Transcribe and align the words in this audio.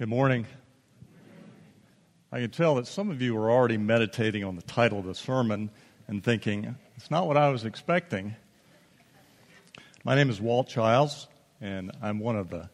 Good 0.00 0.08
morning. 0.08 0.46
I 2.32 2.40
can 2.40 2.48
tell 2.48 2.76
that 2.76 2.86
some 2.86 3.10
of 3.10 3.20
you 3.20 3.36
are 3.36 3.50
already 3.50 3.76
meditating 3.76 4.44
on 4.44 4.56
the 4.56 4.62
title 4.62 4.98
of 4.98 5.04
the 5.04 5.14
sermon 5.14 5.68
and 6.08 6.24
thinking, 6.24 6.74
it's 6.96 7.10
not 7.10 7.26
what 7.26 7.36
I 7.36 7.50
was 7.50 7.66
expecting. 7.66 8.34
My 10.02 10.14
name 10.14 10.30
is 10.30 10.40
Walt 10.40 10.68
Childs, 10.68 11.28
and 11.60 11.92
I'm 12.00 12.18
one 12.18 12.36
of 12.36 12.48
the 12.48 12.70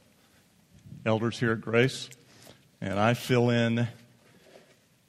elders 1.04 1.36
here 1.36 1.50
at 1.50 1.61
Grace, 1.61 2.08
and 2.80 2.96
I 2.96 3.14
fill 3.14 3.50
in 3.50 3.88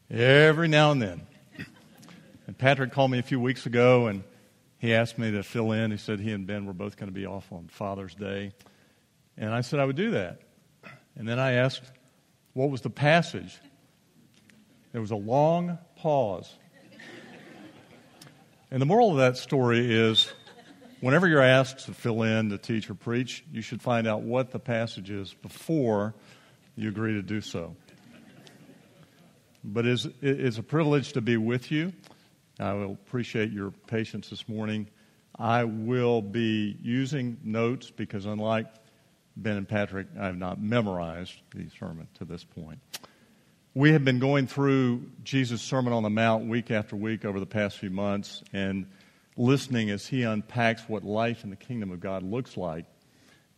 every 0.09 0.67
now 0.67 0.89
and 0.93 0.99
then. 0.99 1.21
And 2.47 2.57
Patrick 2.57 2.93
called 2.93 3.11
me 3.11 3.19
a 3.19 3.21
few 3.21 3.39
weeks 3.39 3.67
ago, 3.67 4.07
and 4.07 4.23
he 4.79 4.91
asked 4.95 5.19
me 5.19 5.29
to 5.33 5.43
fill 5.43 5.71
in. 5.71 5.91
He 5.91 5.97
said 5.97 6.19
he 6.19 6.31
and 6.31 6.47
Ben 6.47 6.65
were 6.65 6.73
both 6.73 6.97
going 6.97 7.09
to 7.09 7.15
be 7.15 7.27
off 7.27 7.51
on 7.51 7.67
Father's 7.67 8.15
Day. 8.15 8.53
And 9.37 9.53
I 9.53 9.61
said 9.61 9.79
I 9.79 9.85
would 9.85 9.95
do 9.95 10.09
that. 10.09 10.39
And 11.15 11.27
then 11.27 11.37
I 11.37 11.51
asked 11.53 11.83
what 12.57 12.71
was 12.71 12.81
the 12.81 12.89
passage? 12.89 13.55
There 14.91 14.99
was 14.99 15.11
a 15.11 15.15
long 15.15 15.77
pause. 15.95 16.51
And 18.71 18.81
the 18.81 18.85
moral 18.87 19.11
of 19.11 19.17
that 19.17 19.37
story 19.37 19.93
is 19.93 20.33
whenever 20.99 21.27
you're 21.27 21.39
asked 21.39 21.85
to 21.85 21.93
fill 21.93 22.23
in, 22.23 22.49
to 22.49 22.57
teach, 22.57 22.89
or 22.89 22.95
preach, 22.95 23.45
you 23.53 23.61
should 23.61 23.79
find 23.79 24.07
out 24.07 24.23
what 24.23 24.49
the 24.49 24.57
passage 24.57 25.11
is 25.11 25.35
before 25.35 26.15
you 26.75 26.89
agree 26.89 27.13
to 27.13 27.21
do 27.21 27.41
so. 27.41 27.75
But 29.63 29.85
it's, 29.85 30.57
a 30.57 30.63
privilege 30.63 31.13
to 31.13 31.21
be 31.21 31.37
with 31.37 31.69
you. 31.71 31.93
I 32.59 32.73
will 32.73 32.93
appreciate 32.93 33.51
your 33.51 33.69
patience 33.85 34.31
this 34.31 34.49
morning. 34.49 34.87
I 35.37 35.63
will 35.65 36.23
be 36.23 36.75
using 36.81 37.37
notes 37.43 37.91
because, 37.91 38.25
unlike 38.25 38.65
Ben 39.37 39.55
and 39.55 39.69
Patrick, 39.69 40.07
I 40.19 40.25
have 40.25 40.37
not 40.37 40.59
memorized 40.59 41.33
the 41.53 41.67
sermon 41.79 42.07
to 42.15 42.25
this 42.25 42.43
point. 42.43 42.79
We 43.75 43.91
have 43.91 44.03
been 44.03 44.17
going 44.17 44.47
through 44.47 45.11
Jesus' 45.23 45.61
Sermon 45.61 45.93
on 45.93 46.01
the 46.01 46.09
Mount 46.09 46.47
week 46.47 46.71
after 46.71 46.95
week 46.95 47.23
over 47.23 47.39
the 47.39 47.45
past 47.45 47.77
few 47.77 47.91
months 47.91 48.43
and 48.51 48.87
listening 49.37 49.91
as 49.91 50.07
he 50.07 50.23
unpacks 50.23 50.89
what 50.89 51.03
life 51.03 51.43
in 51.43 51.51
the 51.51 51.55
kingdom 51.55 51.91
of 51.91 51.99
God 51.99 52.23
looks 52.23 52.57
like. 52.57 52.85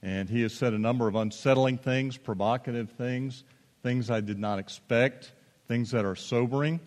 And 0.02 0.30
he 0.30 0.42
has 0.42 0.54
said 0.54 0.74
a 0.74 0.78
number 0.78 1.08
of 1.08 1.16
unsettling 1.16 1.78
things, 1.78 2.18
provocative 2.18 2.90
things, 2.92 3.46
things 3.82 4.12
I 4.12 4.20
did 4.20 4.38
not 4.38 4.60
expect, 4.60 5.32
things 5.70 5.92
that 5.92 6.04
are 6.04 6.18
sobering. 6.18 6.82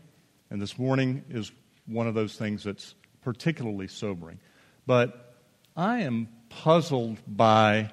And 0.51 0.61
this 0.61 0.79
morning 0.79 1.25
is 1.31 1.51
one 1.87 2.07
of 2.07 2.13
those 2.15 2.37
things 2.37 2.65
that's 2.65 2.95
particularly 3.23 3.89
sobering. 3.89 4.39
But 4.87 5.35
I 5.75 6.01
am 6.01 6.29
puzzled 6.51 7.17
by 7.27 7.91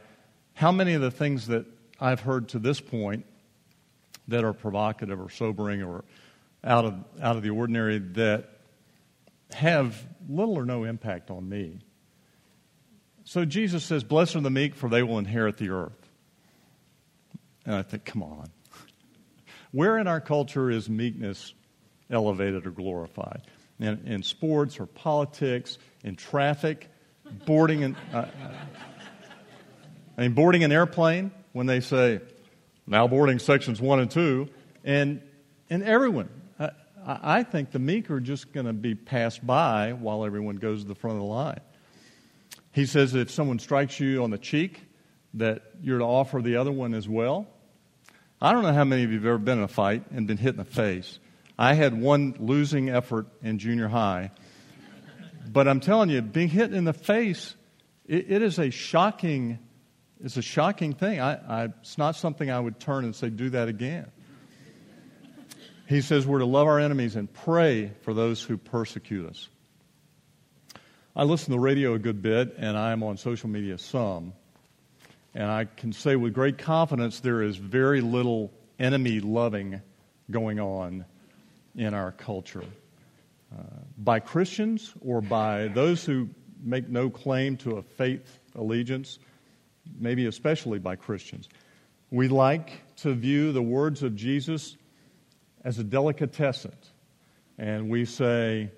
how 0.60 0.74
many 0.74 0.94
of 0.94 1.00
the 1.00 1.10
things 1.10 1.48
that 1.48 1.66
I've 2.02 2.20
heard 2.20 2.50
to 2.50 2.60
this 2.60 2.82
point 2.82 3.26
that 4.28 4.44
are 4.44 4.52
provocative 4.52 5.18
or 5.18 5.30
sobering 5.30 5.82
or 5.82 6.04
out 6.66 6.84
of, 6.84 6.96
out 7.22 7.38
of 7.38 7.44
the 7.44 7.52
ordinary 7.52 8.00
that 8.00 8.60
have 9.52 10.06
little 10.28 10.58
or 10.58 10.66
no 10.66 10.84
impact 10.84 11.32
on 11.32 11.48
me. 11.48 11.80
So 13.24 13.46
Jesus 13.46 13.86
says, 13.86 14.04
Blessed 14.04 14.36
are 14.36 14.42
the 14.42 14.50
meek, 14.50 14.76
for 14.76 14.90
they 14.90 15.02
will 15.02 15.18
inherit 15.18 15.56
the 15.56 15.70
earth. 15.70 16.10
And 17.66 17.76
I 17.76 17.82
think, 17.82 18.04
come 18.04 18.22
on. 18.22 18.50
Where 19.72 19.98
in 19.98 20.08
our 20.08 20.20
culture 20.20 20.70
is 20.70 20.90
meekness 20.90 21.54
elevated 22.10 22.68
or 22.68 22.72
glorified? 22.72 23.44
In, 23.80 24.02
in 24.06 24.24
sports 24.24 24.78
or 24.78 24.88
politics, 24.88 25.78
in 26.04 26.18
traffic, 26.18 26.90
boarding 27.46 27.86
and. 27.86 27.96
Uh, 28.14 28.26
I 30.20 30.24
mean, 30.24 30.34
boarding 30.34 30.66
an 30.66 30.74
airplane, 30.74 31.32
when 31.54 31.66
they 31.66 31.80
say, 31.80 32.20
now 32.86 33.08
boarding 33.08 33.40
sections 33.40 33.80
one 33.80 34.02
and 34.02 34.12
two, 34.12 34.50
and, 34.84 35.22
and 35.70 35.82
everyone, 35.82 36.28
I, 36.60 36.72
I 37.06 37.44
think 37.44 37.72
the 37.72 37.80
meek 37.80 38.12
are 38.12 38.20
just 38.20 38.52
going 38.52 38.66
to 38.66 38.74
be 38.74 38.96
passed 38.96 39.48
by 39.48 39.94
while 39.94 40.26
everyone 40.26 40.58
goes 40.58 40.82
to 40.82 40.90
the 40.90 40.94
front 40.94 41.16
of 41.16 41.22
the 41.22 41.26
line. 41.30 41.62
He 42.74 42.86
says 42.86 43.14
that 43.14 43.22
if 43.22 43.32
someone 43.32 43.60
strikes 43.60 43.98
you 44.02 44.22
on 44.22 44.30
the 44.30 44.38
cheek, 44.38 44.82
that 45.36 45.64
you're 45.82 46.00
to 46.00 46.04
offer 46.04 46.42
the 46.42 46.58
other 46.58 46.74
one 46.74 46.94
as 46.94 47.08
well. 47.08 47.48
I 48.42 48.52
don't 48.52 48.64
know 48.64 48.74
how 48.74 48.84
many 48.84 49.06
of 49.06 49.12
you 49.12 49.20
have 49.20 49.26
ever 49.26 49.38
been 49.38 49.60
in 49.60 49.64
a 49.64 49.70
fight 49.70 50.04
and 50.12 50.28
been 50.28 50.36
hit 50.36 50.50
in 50.50 50.58
the 50.58 50.66
face. 50.66 51.18
I 51.58 51.76
had 51.76 51.98
one 51.98 52.36
losing 52.40 52.90
effort 52.90 53.28
in 53.42 53.58
junior 53.58 53.88
high. 53.88 54.32
But 55.50 55.70
I'm 55.70 55.80
telling 55.80 56.10
you, 56.10 56.22
being 56.22 56.50
hit 56.50 56.74
in 56.74 56.84
the 56.84 56.92
face, 56.92 57.56
it, 58.06 58.30
it 58.30 58.42
is 58.42 58.60
a 58.60 58.70
shocking 58.70 59.60
it's 60.24 60.38
a 60.38 60.42
shocking 60.42 60.94
thing. 60.94 61.20
I, 61.20 61.34
I, 61.34 61.64
it's 61.82 61.98
not 61.98 62.16
something 62.16 62.52
I 62.52 62.60
would 62.60 62.80
turn 62.80 63.06
and 63.06 63.16
say, 63.16 63.30
do 63.30 63.50
that 63.52 63.68
again. 63.68 64.12
He 65.88 66.02
says 66.02 66.28
we're 66.28 66.40
to 66.40 66.46
love 66.46 66.68
our 66.68 66.80
enemies 66.80 67.16
and 67.16 67.32
pray 67.32 67.92
for 68.02 68.14
those 68.14 68.44
who 68.44 68.58
persecute 68.58 69.28
us. 69.28 69.50
I 71.16 71.24
listen 71.24 71.46
to 71.46 71.52
the 71.52 71.60
radio 71.60 71.96
a 71.96 72.00
good 72.00 72.22
bit, 72.22 72.56
and 72.58 72.78
I 72.78 72.92
am 72.92 73.02
on 73.02 73.18
social 73.18 73.50
media 73.50 73.78
some. 73.78 74.34
And 75.34 75.46
I 75.46 75.66
can 75.66 75.94
say 75.94 76.16
with 76.16 76.34
great 76.34 76.58
confidence 76.58 77.22
there 77.22 77.42
is 77.42 77.56
very 77.58 78.02
little 78.02 78.52
enemy 78.78 79.20
loving 79.20 79.82
going 80.30 80.60
on 80.60 81.06
in 81.76 81.94
our 81.94 82.12
culture. 82.12 82.64
Uh, 83.52 83.64
by 83.98 84.20
Christians 84.20 84.94
or 85.02 85.22
by 85.22 85.70
those 85.70 86.06
who 86.06 86.30
make 86.64 86.88
no 86.88 87.10
claim 87.10 87.58
to 87.58 87.78
a 87.78 87.82
faith 87.82 88.40
allegiance, 88.56 89.18
maybe 89.98 90.26
especially 90.26 90.80
by 90.80 90.96
Christians. 90.96 91.50
We 92.12 92.28
like 92.28 92.96
to 92.98 93.14
view 93.14 93.52
the 93.52 93.62
words 93.62 94.04
of 94.04 94.16
Jesus 94.16 94.76
as 95.64 95.80
a 95.80 95.84
delicatessen. 95.84 96.74
And 97.58 97.90
we 97.90 98.06
say, 98.06 98.72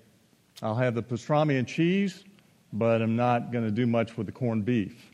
I'll 0.62 0.74
have 0.74 0.94
the 0.94 1.02
pastrami 1.02 1.58
and 1.58 1.66
cheese, 1.66 2.24
but 2.72 3.02
I'm 3.02 3.16
not 3.16 3.52
going 3.52 3.64
to 3.64 3.70
do 3.70 3.86
much 3.86 4.16
with 4.16 4.26
the 4.26 4.32
corned 4.32 4.64
beef. 4.64 5.10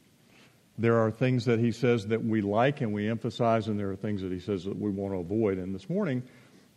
There 0.78 0.98
are 0.98 1.10
things 1.10 1.44
that 1.46 1.58
he 1.58 1.72
says 1.72 2.06
that 2.06 2.24
we 2.24 2.40
like 2.40 2.80
and 2.80 2.92
we 2.92 3.08
emphasize, 3.08 3.68
and 3.68 3.78
there 3.78 3.90
are 3.90 3.96
things 3.96 4.22
that 4.22 4.30
he 4.30 4.38
says 4.38 4.64
that 4.64 4.78
we 4.78 4.90
want 4.90 5.12
to 5.12 5.18
avoid. 5.18 5.58
And 5.58 5.74
this 5.74 5.90
morning 5.90 6.22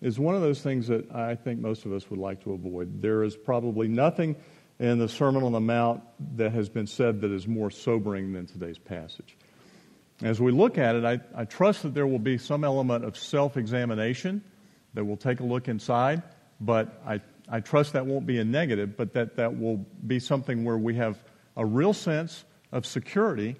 is 0.01 0.19
one 0.19 0.35
of 0.35 0.41
those 0.41 0.61
things 0.61 0.87
that 0.87 1.09
I 1.11 1.35
think 1.35 1.59
most 1.59 1.85
of 1.85 1.93
us 1.93 2.09
would 2.09 2.19
like 2.19 2.43
to 2.43 2.53
avoid. 2.53 3.01
There 3.01 3.23
is 3.23 3.37
probably 3.37 3.87
nothing 3.87 4.35
in 4.81 4.97
the 4.97 5.07
Sermon 5.07 5.43
on 5.43 5.51
the 5.51 5.59
Mount 5.59 6.01
that 6.37 6.53
has 6.53 6.67
been 6.67 6.87
said 6.87 7.21
that 7.21 7.31
is 7.31 7.47
more 7.47 7.69
sobering 7.69 8.33
than 8.33 8.47
today's 8.47 8.79
passage. 8.79 9.37
As 10.23 10.41
we 10.41 10.51
look 10.51 10.79
at 10.79 10.95
it, 10.95 11.05
I, 11.05 11.19
I 11.35 11.45
trust 11.45 11.83
that 11.83 11.93
there 11.93 12.07
will 12.07 12.19
be 12.19 12.39
some 12.39 12.63
element 12.63 13.05
of 13.05 13.15
self 13.15 13.57
examination 13.57 14.43
that 14.95 15.05
we'll 15.05 15.17
take 15.17 15.39
a 15.39 15.43
look 15.43 15.67
inside, 15.67 16.23
but 16.59 16.99
I, 17.05 17.21
I 17.47 17.59
trust 17.59 17.93
that 17.93 18.07
won't 18.07 18.25
be 18.25 18.39
a 18.39 18.43
negative, 18.43 18.97
but 18.97 19.13
that 19.13 19.35
that 19.35 19.59
will 19.59 19.85
be 20.07 20.17
something 20.17 20.65
where 20.65 20.79
we 20.79 20.95
have 20.95 21.23
a 21.55 21.65
real 21.65 21.93
sense 21.93 22.43
of 22.71 22.87
security 22.87 23.57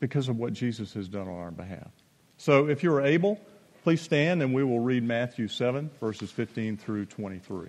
because 0.00 0.28
of 0.28 0.36
what 0.36 0.52
Jesus 0.52 0.92
has 0.92 1.08
done 1.08 1.28
on 1.28 1.34
our 1.34 1.50
behalf. 1.50 1.90
So 2.36 2.68
if 2.68 2.82
you're 2.82 3.00
able, 3.00 3.40
please 3.84 4.02
stand 4.02 4.42
and 4.42 4.52
we 4.52 4.62
will 4.64 4.80
read 4.80 5.02
Matthew 5.02 5.48
7, 5.48 5.90
verses 5.98 6.30
15 6.30 6.76
through 6.76 7.06
23. 7.06 7.68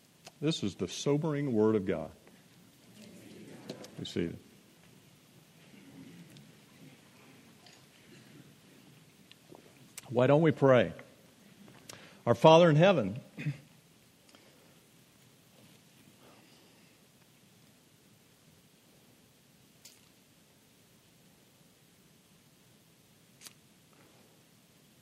This 0.41 0.63
is 0.63 0.73
the 0.75 0.87
sobering 0.87 1.53
word 1.53 1.75
of 1.75 1.85
God. 1.85 2.09
See 4.03 4.21
it. 4.21 4.35
Why 10.09 10.25
don't 10.25 10.41
we 10.41 10.51
pray? 10.51 10.93
Our 12.25 12.33
Father 12.33 12.69
in 12.69 12.75
heaven, 12.75 13.19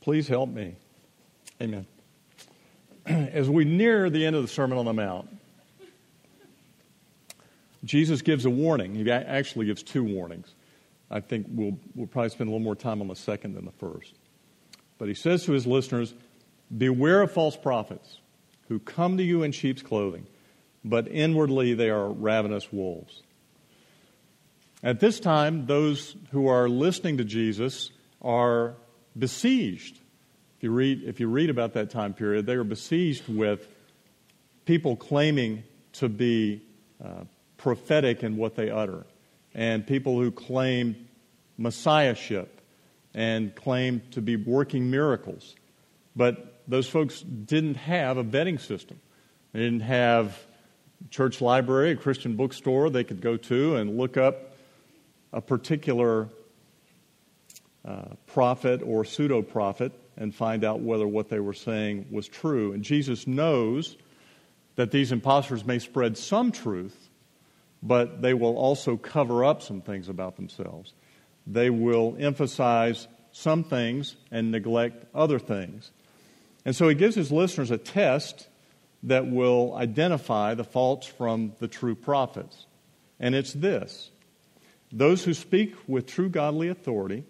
please 0.01 0.27
help 0.27 0.49
me. 0.49 0.75
Amen. 1.61 1.85
As 3.33 3.49
we 3.49 3.65
near 3.65 4.09
the 4.09 4.23
end 4.23 4.35
of 4.35 4.43
the 4.43 4.47
Sermon 4.47 4.77
on 4.77 4.85
the 4.85 4.93
Mount, 4.93 5.29
Jesus 7.83 8.21
gives 8.21 8.45
a 8.45 8.51
warning. 8.51 8.93
He 8.93 9.09
actually 9.09 9.65
gives 9.65 9.81
two 9.81 10.03
warnings. 10.03 10.53
I 11.09 11.19
think 11.19 11.47
we'll, 11.49 11.79
we'll 11.95 12.05
probably 12.05 12.29
spend 12.29 12.49
a 12.49 12.51
little 12.51 12.63
more 12.63 12.75
time 12.75 13.01
on 13.01 13.07
the 13.07 13.15
second 13.15 13.55
than 13.55 13.65
the 13.65 13.71
first. 13.71 14.13
But 14.99 15.07
he 15.07 15.15
says 15.15 15.43
to 15.45 15.53
his 15.53 15.65
listeners, 15.65 16.13
Beware 16.77 17.23
of 17.23 17.31
false 17.31 17.57
prophets 17.57 18.19
who 18.67 18.77
come 18.77 19.17
to 19.17 19.23
you 19.23 19.41
in 19.41 19.53
sheep's 19.53 19.81
clothing, 19.81 20.27
but 20.85 21.07
inwardly 21.07 21.73
they 21.73 21.89
are 21.89 22.09
ravenous 22.09 22.71
wolves. 22.71 23.23
At 24.83 24.99
this 24.99 25.19
time, 25.19 25.65
those 25.65 26.15
who 26.31 26.47
are 26.47 26.69
listening 26.69 27.17
to 27.17 27.23
Jesus 27.23 27.89
are 28.21 28.75
besieged. 29.17 29.99
If 30.59 30.63
you 30.63 30.71
read, 30.71 31.03
if 31.05 31.21
you 31.21 31.29
read 31.29 31.49
about 31.49 31.71
that 31.75 31.89
time 31.89 32.13
period, 32.13 32.45
they 32.45 32.57
were 32.57 32.65
besieged 32.65 33.29
with 33.29 33.65
people 34.65 34.97
claiming 34.97 35.63
to 35.93 36.09
be 36.09 36.61
uh, 37.01 37.23
prophetic 37.55 38.23
in 38.23 38.35
what 38.35 38.57
they 38.57 38.69
utter, 38.69 39.05
and 39.53 39.87
people 39.87 40.19
who 40.19 40.31
claim 40.31 41.07
messiahship 41.57 42.59
and 43.13 43.55
claim 43.55 44.01
to 44.11 44.21
be 44.21 44.35
working 44.35 44.91
miracles. 44.91 45.55
But 46.13 46.61
those 46.67 46.89
folks 46.89 47.21
didn't 47.21 47.75
have 47.75 48.17
a 48.17 48.23
vetting 48.25 48.59
system. 48.59 48.99
They 49.53 49.59
didn't 49.59 49.79
have 49.79 50.37
church 51.09 51.39
library, 51.39 51.91
a 51.91 51.95
Christian 51.95 52.35
bookstore 52.35 52.89
they 52.89 53.05
could 53.05 53.21
go 53.21 53.37
to 53.37 53.77
and 53.77 53.97
look 53.97 54.17
up 54.17 54.57
a 55.31 55.39
particular 55.39 56.27
uh, 57.85 58.15
prophet 58.27 58.81
or 58.83 59.05
pseudo 59.05 59.41
prophet 59.41 59.93
and 60.19 60.35
find 60.35 60.63
out 60.63 60.81
whether 60.81 61.07
what 61.07 61.29
they 61.29 61.39
were 61.39 61.53
saying 61.53 62.05
was 62.11 62.27
true. 62.27 62.73
And 62.73 62.83
Jesus 62.83 63.25
knows 63.25 63.97
that 64.75 64.91
these 64.91 65.11
impostors 65.11 65.65
may 65.65 65.79
spread 65.79 66.17
some 66.17 66.51
truth, 66.51 67.09
but 67.81 68.21
they 68.21 68.33
will 68.33 68.57
also 68.57 68.97
cover 68.97 69.43
up 69.43 69.61
some 69.61 69.81
things 69.81 70.09
about 70.09 70.35
themselves. 70.35 70.93
They 71.47 71.69
will 71.69 72.15
emphasize 72.19 73.07
some 73.31 73.63
things 73.63 74.17
and 74.29 74.51
neglect 74.51 75.05
other 75.15 75.39
things. 75.39 75.91
And 76.65 76.75
so 76.75 76.89
he 76.89 76.95
gives 76.95 77.15
his 77.15 77.31
listeners 77.31 77.71
a 77.71 77.77
test 77.77 78.47
that 79.03 79.27
will 79.27 79.73
identify 79.75 80.53
the 80.53 80.65
false 80.65 81.05
from 81.05 81.53
the 81.59 81.67
true 81.69 81.95
prophets. 81.95 82.65
And 83.19 83.33
it's 83.33 83.53
this 83.53 84.11
those 84.91 85.23
who 85.23 85.33
speak 85.33 85.75
with 85.87 86.07
true 86.07 86.29
godly 86.29 86.67
authority 86.67 87.23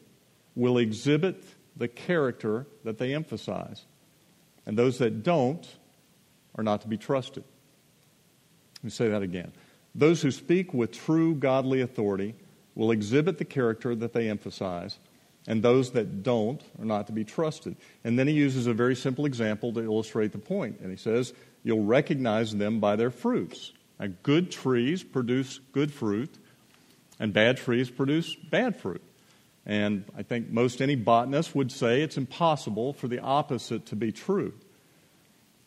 will 0.56 0.78
exhibit 0.78 1.44
the 1.80 1.88
character 1.88 2.68
that 2.84 3.00
they 3.00 3.16
emphasize, 3.16 3.86
and 4.66 4.78
those 4.78 5.00
that 5.00 5.24
don't 5.24 5.68
are 6.56 6.64
not 6.64 6.82
to 6.82 6.88
be 6.88 6.98
trusted. 6.98 7.44
Let 8.78 8.84
me 8.84 8.90
say 8.92 9.10
that 9.10 9.24
again. 9.24 9.52
Those 9.96 10.22
who 10.22 10.30
speak 10.30 10.74
with 10.74 10.92
true 10.92 11.34
godly 11.34 11.82
authority 11.82 12.36
will 12.76 12.92
exhibit 12.92 13.38
the 13.38 13.46
character 13.46 13.96
that 13.96 14.14
they 14.14 14.30
emphasize, 14.30 15.00
and 15.48 15.64
those 15.64 15.92
that 15.92 16.22
don't 16.22 16.62
are 16.78 16.86
not 16.86 17.08
to 17.08 17.14
be 17.14 17.24
trusted. 17.24 17.76
And 18.04 18.20
then 18.20 18.28
he 18.28 18.34
uses 18.34 18.68
a 18.68 18.74
very 18.74 18.96
simple 18.96 19.26
example 19.26 19.74
to 19.74 19.84
illustrate 19.84 20.32
the 20.32 20.38
point. 20.38 20.80
And 20.82 20.92
he 20.92 20.98
says, 20.98 21.34
You'll 21.64 21.84
recognize 21.84 22.56
them 22.56 22.80
by 22.80 22.96
their 22.96 23.10
fruits. 23.10 23.74
Now, 24.00 24.08
good 24.24 24.52
trees 24.52 25.04
produce 25.04 25.60
good 25.74 25.92
fruit, 25.92 26.38
and 27.20 27.34
bad 27.34 27.58
trees 27.58 27.90
produce 27.90 28.36
bad 28.36 28.78
fruit. 28.78 29.02
And 29.70 30.04
I 30.18 30.24
think 30.24 30.50
most 30.50 30.82
any 30.82 30.96
botanist 30.96 31.54
would 31.54 31.72
say 31.72 32.02
it's 32.02 32.18
impossible 32.18 32.92
for 32.92 33.08
the 33.08 33.20
opposite 33.20 33.86
to 33.86 33.96
be 33.96 34.12
true. 34.12 34.54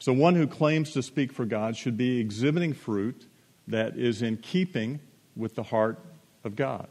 So, 0.00 0.12
one 0.12 0.34
who 0.34 0.48
claims 0.48 0.90
to 0.94 1.04
speak 1.04 1.32
for 1.32 1.44
God 1.44 1.76
should 1.76 1.96
be 1.96 2.18
exhibiting 2.18 2.72
fruit 2.72 3.28
that 3.68 3.96
is 3.96 4.20
in 4.20 4.38
keeping 4.38 4.98
with 5.36 5.54
the 5.54 5.62
heart 5.62 6.00
of 6.42 6.56
God. 6.56 6.88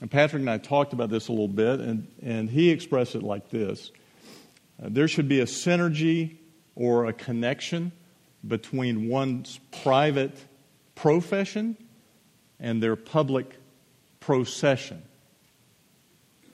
And 0.00 0.08
Patrick 0.08 0.38
and 0.38 0.48
I 0.48 0.58
talked 0.58 0.92
about 0.92 1.10
this 1.10 1.26
a 1.26 1.32
little 1.32 1.48
bit, 1.48 1.80
and, 1.80 2.06
and 2.22 2.48
he 2.48 2.70
expressed 2.70 3.16
it 3.16 3.24
like 3.24 3.50
this 3.50 3.90
uh, 4.80 4.86
There 4.88 5.08
should 5.08 5.28
be 5.28 5.40
a 5.40 5.46
synergy 5.46 6.36
or 6.76 7.06
a 7.06 7.12
connection 7.12 7.90
between 8.46 9.08
one's 9.08 9.58
private 9.82 10.38
profession 10.94 11.76
and 12.60 12.80
their 12.80 12.94
public 12.94 13.56
procession. 14.20 15.02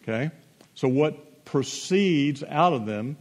Okay? 0.08 0.30
So, 0.74 0.88
what 0.88 1.44
proceeds 1.44 2.42
out 2.44 2.72
of 2.72 2.86
them 2.86 3.16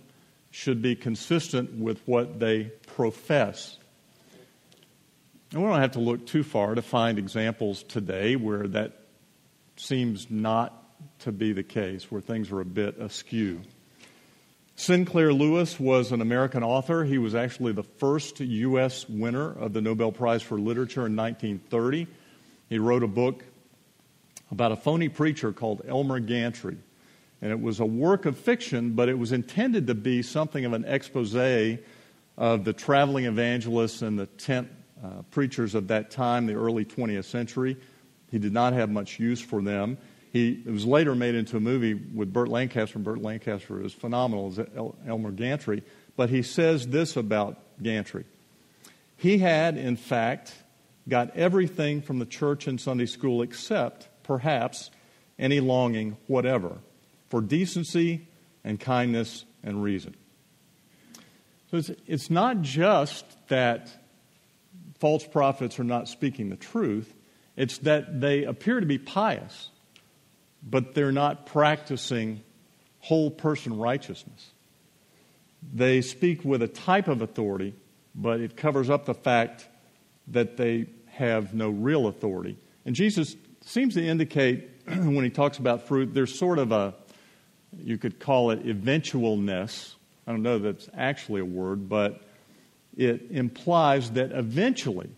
should 0.52 0.82
be 0.82 0.96
consistent 0.96 1.74
with 1.74 2.02
what 2.06 2.40
they 2.40 2.72
profess. 2.96 3.78
And 5.52 5.62
we 5.62 5.70
don't 5.70 5.80
have 5.80 5.92
to 5.92 6.00
look 6.00 6.26
too 6.26 6.44
far 6.44 6.76
to 6.76 6.82
find 6.82 7.20
examples 7.20 7.84
today 7.84 8.36
where 8.36 8.68
that 8.68 8.94
seems 9.76 10.30
not 10.30 10.74
to 11.20 11.32
be 11.32 11.54
the 11.54 11.64
case, 11.64 12.12
where 12.12 12.22
things 12.22 12.52
are 12.52 12.60
a 12.60 12.66
bit 12.66 12.98
askew. 13.00 13.62
Sinclair 14.76 15.32
Lewis 15.32 15.80
was 15.80 16.12
an 16.12 16.22
American 16.22 16.64
author. 16.64 17.04
He 17.04 17.18
was 17.18 17.34
actually 17.34 17.74
the 17.74 17.84
first 17.84 18.40
U.S. 18.40 19.08
winner 19.08 19.52
of 19.52 19.74
the 19.74 19.82
Nobel 19.82 20.12
Prize 20.12 20.42
for 20.42 20.60
Literature 20.60 21.06
in 21.06 21.16
1930. 21.16 22.08
He 22.70 22.80
wrote 22.80 23.04
a 23.04 23.08
book 23.08 23.44
about 24.52 24.72
a 24.72 24.76
phony 24.76 25.10
preacher 25.10 25.52
called 25.52 25.82
Elmer 25.88 26.20
Gantry. 26.20 26.78
And 27.42 27.52
it 27.52 27.60
was 27.60 27.80
a 27.80 27.86
work 27.86 28.26
of 28.26 28.38
fiction, 28.38 28.94
but 28.94 29.10
it 29.10 29.18
was 29.18 29.32
intended 29.32 29.88
to 29.88 29.96
be 29.96 30.22
something 30.22 30.66
of 30.66 30.74
an 30.74 30.86
expose 30.86 31.36
of 32.38 32.64
the 32.64 32.74
traveling 32.74 33.26
evangelists 33.26 34.02
and 34.02 34.18
the 34.18 34.26
tent 34.26 34.70
uh, 35.04 35.22
preachers 35.32 35.76
of 35.76 35.88
that 35.90 36.10
time, 36.10 36.48
the 36.48 36.56
early 36.56 36.86
20th 36.86 37.26
century. 37.26 37.78
He 38.32 38.40
did 38.40 38.54
not 38.54 38.74
have 38.74 38.90
much 38.90 39.20
use 39.20 39.42
for 39.42 39.62
them. 39.62 39.98
He, 40.34 40.62
it 40.66 40.72
was 40.72 40.86
later 40.86 41.16
made 41.16 41.36
into 41.36 41.58
a 41.58 41.60
movie 41.60 41.94
with 41.94 42.34
Burt 42.34 42.50
Lancaster, 42.50 42.98
and 42.98 43.06
Burt 43.06 43.22
Lancaster 43.22 43.84
is 43.84 43.94
phenomenal 43.94 44.48
as 44.48 44.60
El- 44.76 44.96
Elmer 45.08 45.32
Gantry. 45.32 45.84
But 46.16 46.30
he 46.30 46.42
says 46.42 46.88
this 46.88 47.16
about 47.16 47.58
Gantry. 47.82 48.26
He 49.16 49.38
had, 49.38 49.78
in 49.78 49.96
fact, 49.96 50.54
got 51.08 51.36
everything 51.36 52.02
from 52.02 52.20
the 52.20 52.26
church 52.26 52.68
and 52.68 52.80
Sunday 52.80 53.06
school 53.06 53.42
except, 53.42 54.10
perhaps, 54.28 54.92
any 55.40 55.60
longing 55.60 56.18
whatever 56.28 56.78
for 57.30 57.42
decency 57.42 58.28
and 58.64 58.80
kindness 58.80 59.46
and 59.64 59.82
reason. 59.82 60.16
So 61.72 61.78
it's, 61.78 61.92
it's 62.06 62.30
not 62.30 62.62
just 62.62 63.26
that 63.48 63.90
false 65.00 65.26
prophets 65.26 65.80
are 65.80 65.84
not 65.84 66.08
speaking 66.08 66.50
the 66.50 66.56
truth, 66.56 67.14
it's 67.56 67.80
that 67.80 68.22
they 68.22 68.44
appear 68.44 68.80
to 68.80 68.86
be 68.86 68.98
pious, 68.98 69.70
but 70.64 70.94
they're 70.94 71.12
not 71.12 71.46
practicing 71.46 72.44
whole 73.00 73.32
person 73.32 73.78
righteousness. 73.78 74.52
They 75.74 76.02
speak 76.02 76.46
with 76.46 76.62
a 76.62 76.68
type 76.68 77.08
of 77.08 77.22
authority, 77.22 77.74
but 78.14 78.40
it 78.40 78.56
covers 78.56 78.90
up 78.90 79.06
the 79.06 79.14
fact 79.14 79.68
that 80.28 80.58
they 80.58 80.88
have 81.08 81.54
no 81.54 81.70
real 81.70 82.08
authority. 82.08 82.58
And 82.86 82.96
Jesus 82.96 83.36
seems 83.68 83.96
to 83.96 84.06
indicate 84.06 84.70
when 84.88 85.24
he 85.24 85.30
talks 85.30 85.58
about 85.58 85.88
fruit, 85.88 86.14
there's 86.14 86.38
sort 86.38 86.60
of 86.60 86.72
a, 86.72 86.94
you 87.78 87.98
could 87.98 88.20
call 88.20 88.52
it 88.52 88.66
eventualness. 88.66 89.96
I 90.26 90.32
don't 90.32 90.42
know 90.42 90.56
if 90.56 90.64
that's 90.64 90.90
actually 90.96 91.42
a 91.42 91.46
word, 91.46 91.90
but 91.90 92.22
it 92.96 93.28
implies 93.30 94.12
that 94.12 94.32
eventually 94.32 95.10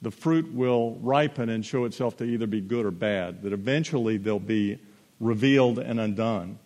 the 0.00 0.10
fruit 0.10 0.52
will 0.52 0.96
ripen 1.02 1.48
and 1.48 1.64
show 1.64 1.84
itself 1.84 2.16
to 2.18 2.24
either 2.24 2.46
be 2.46 2.60
good 2.60 2.86
or 2.86 2.90
bad, 2.90 3.42
that 3.42 3.52
eventually 3.52 4.16
they'll 4.16 4.38
be 4.38 4.78
revealed 5.20 5.78
and 5.78 5.98
undone. 6.00 6.58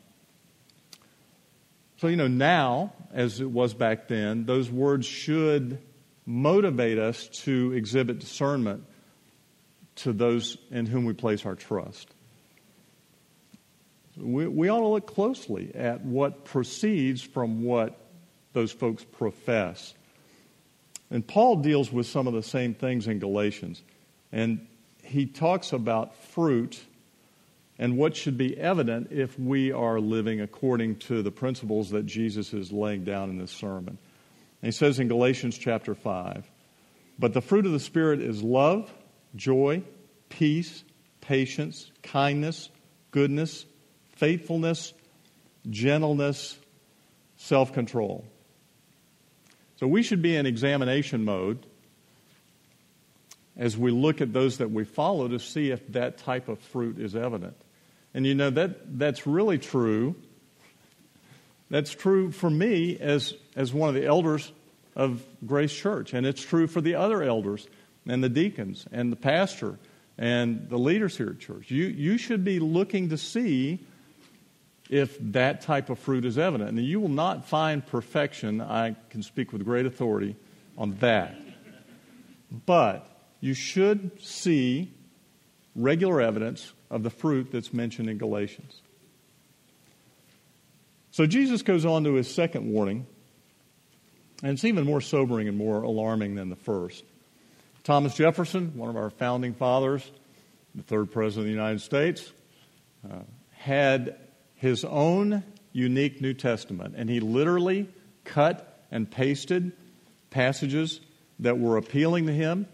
So, 1.99 2.08
you 2.08 2.16
know, 2.16 2.28
now, 2.28 2.92
as 3.12 3.40
it 3.40 3.50
was 3.50 3.75
back 3.75 4.08
then, 4.08 4.44
those 4.44 4.70
words 4.70 5.06
should 5.06 5.78
motivate 6.26 6.99
us 6.99 7.28
to 7.28 7.72
exhibit 7.72 8.18
discernment 8.18 8.84
to 9.96 10.12
those 10.12 10.56
in 10.70 10.87
whom 10.87 11.04
we 11.04 11.12
place 11.12 11.44
our 11.44 11.54
trust. 11.54 12.08
We, 14.16 14.46
we 14.46 14.68
ought 14.68 14.80
to 14.80 14.88
look 14.88 15.06
closely 15.06 15.75
at 15.75 16.04
what 16.04 16.44
proceeds 16.44 17.22
from 17.22 17.62
what 17.62 17.99
those 18.52 18.72
folks 18.72 19.04
profess. 19.04 19.94
And 21.11 21.26
Paul 21.26 21.56
deals 21.56 21.92
with 21.92 22.06
some 22.06 22.26
of 22.26 22.34
the 22.34 22.42
same 22.42 22.75
things 22.75 23.06
in 23.06 23.18
Galatians. 23.18 23.82
And 24.30 24.66
he 25.02 25.26
talks 25.26 25.72
about 25.72 26.16
fruit 26.16 26.82
and 27.78 27.96
what 27.96 28.16
should 28.16 28.38
be 28.38 28.56
evident 28.56 29.08
if 29.11 29.38
we 29.38 29.72
are 29.72 29.99
living 29.99 30.40
according 30.40 30.96
to 30.96 31.22
the 31.22 31.30
principles 31.30 31.90
that 31.90 32.06
Jesus 32.06 32.52
is 32.52 32.70
laying 32.70 33.04
down 33.04 33.30
in 33.30 33.38
this 33.38 33.50
sermon. 33.50 33.99
And 34.62 34.68
he 34.68 34.70
says 34.70 35.00
in 35.00 35.08
Galatians 35.08 35.58
chapter 35.58 35.94
5 35.94 36.49
But 37.18 37.32
the 37.32 37.40
fruit 37.40 37.66
of 37.66 37.72
the 37.72 37.80
Spirit 37.80 38.20
is 38.20 38.42
love, 38.42 38.92
joy, 39.34 39.82
peace, 40.28 40.84
patience, 41.20 41.90
kindness, 42.02 42.68
goodness, 43.10 43.64
faithfulness, 44.16 44.92
gentleness, 45.68 46.58
self 47.36 47.72
control. 47.72 48.24
So 49.76 49.86
we 49.86 50.02
should 50.02 50.22
be 50.22 50.36
in 50.36 50.46
examination 50.46 51.24
mode 51.24 51.66
as 53.56 53.76
we 53.76 53.90
look 53.90 54.20
at 54.20 54.32
those 54.32 54.58
that 54.58 54.70
we 54.70 54.84
follow 54.84 55.28
to 55.28 55.38
see 55.38 55.70
if 55.70 55.86
that 55.92 56.18
type 56.18 56.48
of 56.48 56.58
fruit 56.58 56.98
is 56.98 57.14
evident. 57.14 57.56
And 58.14 58.26
you 58.26 58.34
know, 58.34 58.50
that, 58.50 58.98
that's 58.98 59.26
really 59.26 59.58
true. 59.58 60.14
That's 61.70 61.90
true 61.90 62.30
for 62.30 62.50
me 62.50 62.98
as, 62.98 63.34
as 63.56 63.72
one 63.72 63.88
of 63.88 63.94
the 63.94 64.06
elders 64.06 64.52
of 64.94 65.24
Grace 65.46 65.72
Church, 65.72 66.12
and 66.12 66.26
it's 66.26 66.42
true 66.42 66.66
for 66.66 66.80
the 66.80 66.96
other 66.96 67.22
elders 67.22 67.66
and 68.06 68.23
the 68.23 68.28
deacons 68.28 68.87
and 68.92 69.12
the 69.12 69.16
pastor 69.16 69.78
and 70.18 70.68
the 70.68 70.78
leaders 70.78 71.16
here 71.16 71.30
at 71.30 71.38
church. 71.38 71.71
You, 71.71 71.87
you 71.87 72.18
should 72.18 72.44
be 72.44 72.59
looking 72.59 73.11
to 73.11 73.18
see 73.18 73.80
if 74.90 75.16
that 75.32 75.62
type 75.62 75.88
of 75.88 75.99
fruit 75.99 76.25
is 76.25 76.37
evident. 76.37 76.71
And 76.71 76.78
you 76.78 77.00
will 77.00 77.09
not 77.09 77.47
find 77.47 77.85
perfection. 77.87 78.61
I 78.61 78.94
can 79.11 79.23
speak 79.23 79.52
with 79.52 79.64
great 79.64 79.87
authority 79.87 80.37
on 80.76 80.97
that. 81.00 81.35
But 82.66 83.09
you 83.40 83.54
should 83.54 84.23
see 84.23 84.92
regular 85.75 86.21
evidence 86.21 86.73
of 86.90 87.02
the 87.02 87.11
fruit 87.11 87.50
that's 87.50 87.73
mentioned 87.73 88.11
in 88.11 88.18
Galatians. 88.18 88.82
So 91.11 91.26
Jesus 91.26 91.62
goes 91.62 91.85
on 91.85 92.04
to 92.04 92.14
his 92.14 92.32
second 92.32 92.71
warning, 92.71 93.06
and 94.42 94.52
it's 94.52 94.64
even 94.64 94.85
more 94.85 95.00
sobering 95.00 95.49
and 95.49 95.56
more 95.56 95.82
alarming 95.82 96.35
than 96.35 96.50
the 96.50 96.56
first. 96.56 97.04
Thomas 97.84 98.14
Jefferson, 98.14 98.76
one 98.76 98.90
of 98.90 98.96
our 98.96 99.10
founding 99.10 99.54
fathers, 99.54 100.08
the 100.74 100.82
third 100.82 101.10
president 101.10 101.40
of 101.40 101.44
the 101.46 101.50
United 101.50 101.80
States, 101.80 102.32
uh, 103.10 103.18
had 103.50 104.16
his 104.54 104.84
own 104.84 105.42
unique 105.72 106.20
New 106.20 106.34
Testament, 106.34 106.94
and 106.96 107.10
he 107.10 107.18
literally 107.18 107.88
cut 108.24 108.84
and 108.92 109.10
pasted 109.10 109.72
passages 110.30 111.00
that 111.40 111.58
were 111.58 111.76
appealing 111.76 112.26
to 112.26 112.32
him 112.32 112.66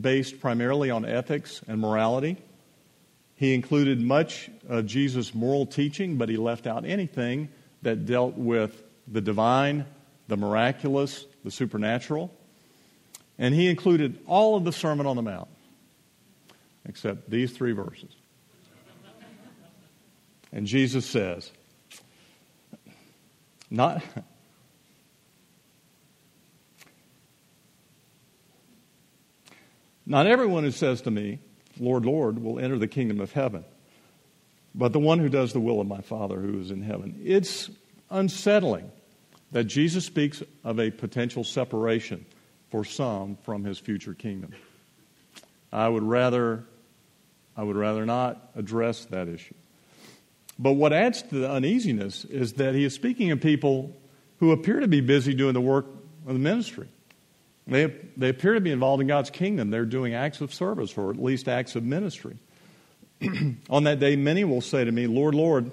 based 0.00 0.40
primarily 0.40 0.90
on 0.90 1.04
ethics 1.04 1.60
and 1.66 1.80
morality. 1.80 2.36
He 3.34 3.54
included 3.54 4.00
much 4.00 4.48
of 4.68 4.86
Jesus' 4.86 5.34
moral 5.34 5.66
teaching, 5.66 6.16
but 6.16 6.28
he 6.28 6.36
left 6.36 6.68
out 6.68 6.84
anything 6.84 7.48
that 7.82 8.06
dealt 8.06 8.36
with 8.36 8.84
the 9.08 9.20
divine, 9.20 9.86
the 10.28 10.36
miraculous, 10.36 11.26
the 11.44 11.50
supernatural. 11.50 12.32
And 13.42 13.52
he 13.56 13.68
included 13.68 14.20
all 14.28 14.56
of 14.56 14.62
the 14.62 14.70
Sermon 14.72 15.04
on 15.04 15.16
the 15.16 15.22
Mount, 15.22 15.48
except 16.88 17.28
these 17.28 17.50
three 17.50 17.72
verses. 17.72 18.14
And 20.52 20.64
Jesus 20.64 21.04
says, 21.04 21.50
not, 23.68 24.00
not 30.06 30.28
everyone 30.28 30.62
who 30.62 30.70
says 30.70 31.00
to 31.00 31.10
me, 31.10 31.40
Lord, 31.80 32.06
Lord, 32.06 32.38
will 32.40 32.60
enter 32.60 32.78
the 32.78 32.86
kingdom 32.86 33.20
of 33.20 33.32
heaven, 33.32 33.64
but 34.72 34.92
the 34.92 35.00
one 35.00 35.18
who 35.18 35.28
does 35.28 35.52
the 35.52 35.58
will 35.58 35.80
of 35.80 35.88
my 35.88 36.00
Father 36.00 36.38
who 36.38 36.60
is 36.60 36.70
in 36.70 36.82
heaven. 36.82 37.20
It's 37.24 37.70
unsettling 38.08 38.92
that 39.50 39.64
Jesus 39.64 40.06
speaks 40.06 40.44
of 40.62 40.78
a 40.78 40.92
potential 40.92 41.42
separation 41.42 42.24
for 42.72 42.84
some 42.84 43.36
from 43.42 43.64
his 43.64 43.78
future 43.78 44.14
kingdom. 44.14 44.52
I 45.70 45.88
would 45.88 46.02
rather 46.02 46.64
I 47.54 47.62
would 47.62 47.76
rather 47.76 48.06
not 48.06 48.50
address 48.56 49.04
that 49.06 49.28
issue. 49.28 49.54
But 50.58 50.72
what 50.72 50.94
adds 50.94 51.20
to 51.22 51.34
the 51.34 51.50
uneasiness 51.50 52.24
is 52.24 52.54
that 52.54 52.74
he 52.74 52.84
is 52.84 52.94
speaking 52.94 53.30
of 53.30 53.42
people 53.42 53.94
who 54.38 54.52
appear 54.52 54.80
to 54.80 54.88
be 54.88 55.02
busy 55.02 55.34
doing 55.34 55.52
the 55.52 55.60
work 55.60 55.84
of 56.26 56.32
the 56.32 56.38
ministry. 56.38 56.88
They, 57.66 57.94
they 58.16 58.30
appear 58.30 58.54
to 58.54 58.60
be 58.60 58.72
involved 58.72 59.02
in 59.02 59.06
God's 59.06 59.28
kingdom. 59.28 59.70
They're 59.70 59.84
doing 59.84 60.14
acts 60.14 60.40
of 60.40 60.52
service 60.52 60.96
or 60.96 61.10
at 61.10 61.22
least 61.22 61.48
acts 61.48 61.76
of 61.76 61.84
ministry. 61.84 62.36
On 63.70 63.84
that 63.84 64.00
day, 64.00 64.16
many 64.16 64.44
will 64.44 64.62
say 64.62 64.84
to 64.84 64.90
me, 64.90 65.06
Lord, 65.06 65.34
Lord, 65.34 65.72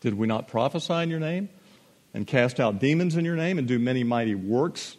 did 0.00 0.14
we 0.14 0.26
not 0.26 0.48
prophesy 0.48 0.94
in 0.94 1.08
your 1.08 1.20
name 1.20 1.48
and 2.12 2.26
cast 2.26 2.60
out 2.60 2.78
demons 2.78 3.16
in 3.16 3.24
your 3.24 3.36
name 3.36 3.58
and 3.58 3.66
do 3.66 3.78
many 3.78 4.04
mighty 4.04 4.34
works 4.34 4.98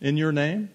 in 0.00 0.16
your 0.16 0.32
name? 0.32 0.70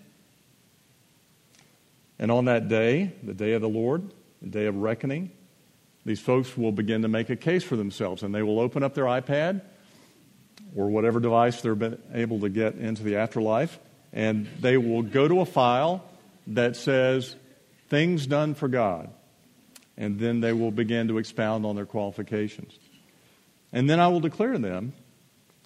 And 2.20 2.32
on 2.32 2.46
that 2.46 2.68
day, 2.68 3.14
the 3.24 3.34
day 3.34 3.54
of 3.54 3.62
the 3.62 3.70
Lord, 3.70 4.14
the 4.42 4.50
day 4.50 4.66
of 4.68 4.76
reckoning, 4.76 5.32
these 6.06 6.20
folks 6.20 6.58
will 6.58 6.72
begin 6.72 7.02
to 7.04 7.08
make 7.08 7.30
a 7.30 7.36
case 7.36 7.64
for 7.64 7.76
themselves 7.76 8.24
and 8.24 8.34
they 8.34 8.44
will 8.44 8.60
open 8.60 8.84
up 8.84 8.94
their 8.94 9.06
iPad 9.06 9.62
or 10.76 10.90
whatever 10.90 11.20
device 11.20 11.62
they're 11.62 11.98
able 12.14 12.40
to 12.40 12.50
get 12.50 12.76
into 12.76 13.04
the 13.04 13.18
afterlife 13.18 13.80
and 14.14 14.48
they 14.60 14.78
will 14.78 15.04
go 15.04 15.28
to 15.28 15.42
a 15.42 15.46
file 15.46 16.04
that 16.48 16.76
says 16.76 17.36
things 17.90 18.28
done 18.28 18.56
for 18.56 18.68
God. 18.68 19.10
And 19.98 20.20
then 20.20 20.42
they 20.42 20.54
will 20.54 20.72
begin 20.72 21.08
to 21.10 21.18
expound 21.18 21.66
on 21.66 21.76
their 21.76 21.86
qualifications. 21.86 22.78
And 23.72 23.90
then 23.90 24.00
I 24.00 24.08
will 24.08 24.20
declare 24.20 24.54
to 24.54 24.60
them, 24.60 24.94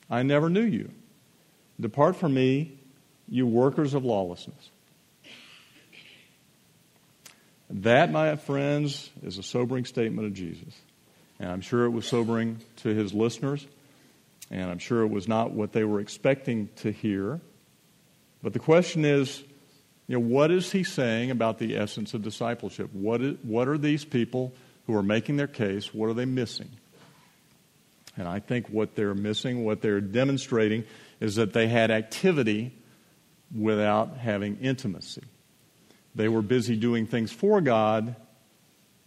I 0.10 0.24
never 0.24 0.50
knew 0.50 0.64
you. 0.64 0.92
Depart 1.80 2.16
from 2.16 2.34
me, 2.34 2.75
you 3.28 3.48
workers 3.48 3.94
of 3.94 4.04
lawlessness. 4.04 4.70
That, 7.70 8.12
my 8.12 8.36
friends, 8.36 9.10
is 9.24 9.38
a 9.38 9.44
sobering 9.44 9.86
statement 9.86 10.28
of 10.28 10.34
Jesus. 10.34 10.74
And 11.40 11.50
I'm 11.50 11.62
sure 11.62 11.86
it 11.86 11.90
was 11.90 12.06
sobering 12.08 12.60
to 12.78 12.90
his 12.90 13.14
listeners, 13.14 13.66
and 14.50 14.70
I'm 14.70 14.80
sure 14.80 15.02
it 15.02 15.10
was 15.10 15.28
not 15.28 15.52
what 15.52 15.74
they 15.74 15.84
were 15.84 16.00
expecting 16.00 16.70
to 16.78 16.92
hear. 16.92 17.42
But 18.42 18.54
the 18.54 18.60
question 18.60 19.04
is, 19.04 19.44
you 20.08 20.16
know, 20.20 20.26
what 20.26 20.52
is 20.52 20.72
he 20.72 20.84
saying 20.84 21.32
about 21.32 21.58
the 21.58 21.76
essence 21.76 22.14
of 22.14 22.22
discipleship? 22.22 22.94
What, 22.94 23.22
is, 23.22 23.38
what 23.42 23.68
are 23.68 23.78
these 23.78 24.06
people 24.06 24.54
who 24.86 24.96
are 24.96 25.04
making 25.04 25.38
their 25.38 25.48
case, 25.48 25.94
what 25.94 26.10
are 26.10 26.14
they 26.14 26.26
missing? 26.26 26.70
And 28.16 28.28
I 28.28 28.40
think 28.40 28.70
what 28.70 28.96
they're 28.96 29.16
missing, 29.16 29.66
what 29.66 29.82
they're 29.82 30.00
demonstrating, 30.00 30.86
is 31.20 31.36
that 31.36 31.54
they 31.54 31.68
had 31.68 31.92
activity 31.92 32.72
without 33.54 34.18
having 34.18 34.58
intimacy. 34.62 35.24
They 36.16 36.30
were 36.30 36.42
busy 36.42 36.76
doing 36.76 37.06
things 37.06 37.32
for 37.32 37.62
God, 37.62 38.16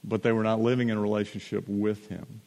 but 0.04 0.22
they 0.22 0.32
were 0.32 0.42
not 0.42 0.60
living 0.60 0.90
in 0.90 0.98
a 0.98 1.00
relationship 1.00 1.64
with 1.66 2.08
Him. 2.08 2.42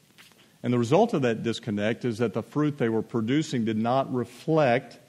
And 0.64 0.72
the 0.72 0.78
result 0.78 1.14
of 1.14 1.24
that 1.24 1.42
disconnect 1.42 2.06
is 2.06 2.20
that 2.20 2.34
the 2.34 2.44
fruit 2.44 2.78
they 2.78 2.90
were 2.90 3.02
producing 3.02 3.66
did 3.66 3.78
not 3.78 4.14
reflect 4.14 5.00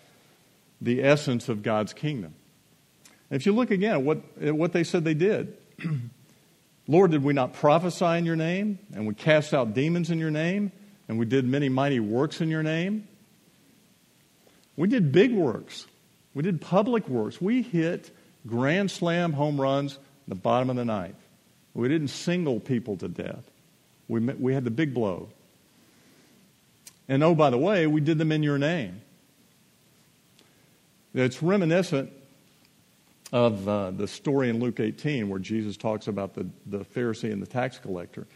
the 0.80 1.04
essence 1.04 1.48
of 1.48 1.62
God's 1.62 1.92
kingdom. 1.92 2.34
if 3.30 3.46
you 3.46 3.52
look 3.52 3.70
again 3.70 3.92
at 3.92 4.02
what, 4.02 4.22
at 4.40 4.54
what 4.54 4.72
they 4.72 4.84
said 4.84 5.04
they 5.04 5.14
did, 5.14 5.56
Lord, 6.88 7.12
did 7.12 7.22
we 7.22 7.32
not 7.32 7.52
prophesy 7.52 8.04
in 8.18 8.26
your 8.26 8.36
name? 8.36 8.78
And 8.94 9.06
we 9.06 9.14
cast 9.14 9.54
out 9.54 9.74
demons 9.74 10.10
in 10.10 10.18
your 10.18 10.30
name? 10.30 10.72
And 11.08 11.18
we 11.18 11.26
did 11.26 11.44
many 11.44 11.68
mighty 11.68 12.00
works 12.00 12.40
in 12.40 12.48
your 12.48 12.62
name? 12.62 13.06
We 14.76 14.88
did 14.88 15.12
big 15.12 15.32
works. 15.32 15.86
We 16.34 16.42
did 16.42 16.60
public 16.60 17.08
works. 17.08 17.40
We 17.40 17.62
hit 17.62 18.10
grand 18.46 18.90
slam 18.90 19.32
home 19.32 19.60
runs 19.60 19.94
in 19.94 20.00
the 20.28 20.34
bottom 20.34 20.70
of 20.70 20.76
the 20.76 20.84
ninth. 20.84 21.16
We 21.74 21.88
didn't 21.88 22.08
single 22.08 22.60
people 22.60 22.96
to 22.98 23.08
death. 23.08 23.50
We, 24.08 24.20
we 24.20 24.54
had 24.54 24.64
the 24.64 24.70
big 24.70 24.94
blow. 24.94 25.28
And 27.08 27.22
oh, 27.22 27.34
by 27.34 27.50
the 27.50 27.58
way, 27.58 27.86
we 27.86 28.00
did 28.00 28.18
them 28.18 28.32
in 28.32 28.42
your 28.42 28.58
name. 28.58 29.00
It's 31.14 31.42
reminiscent 31.42 32.10
of 33.32 33.68
uh, 33.68 33.90
the 33.90 34.06
story 34.06 34.48
in 34.48 34.60
Luke 34.60 34.80
18 34.80 35.28
where 35.28 35.38
Jesus 35.38 35.76
talks 35.76 36.08
about 36.08 36.34
the, 36.34 36.46
the 36.66 36.84
Pharisee 36.84 37.32
and 37.32 37.42
the 37.42 37.46
tax 37.46 37.78
collector. 37.78 38.26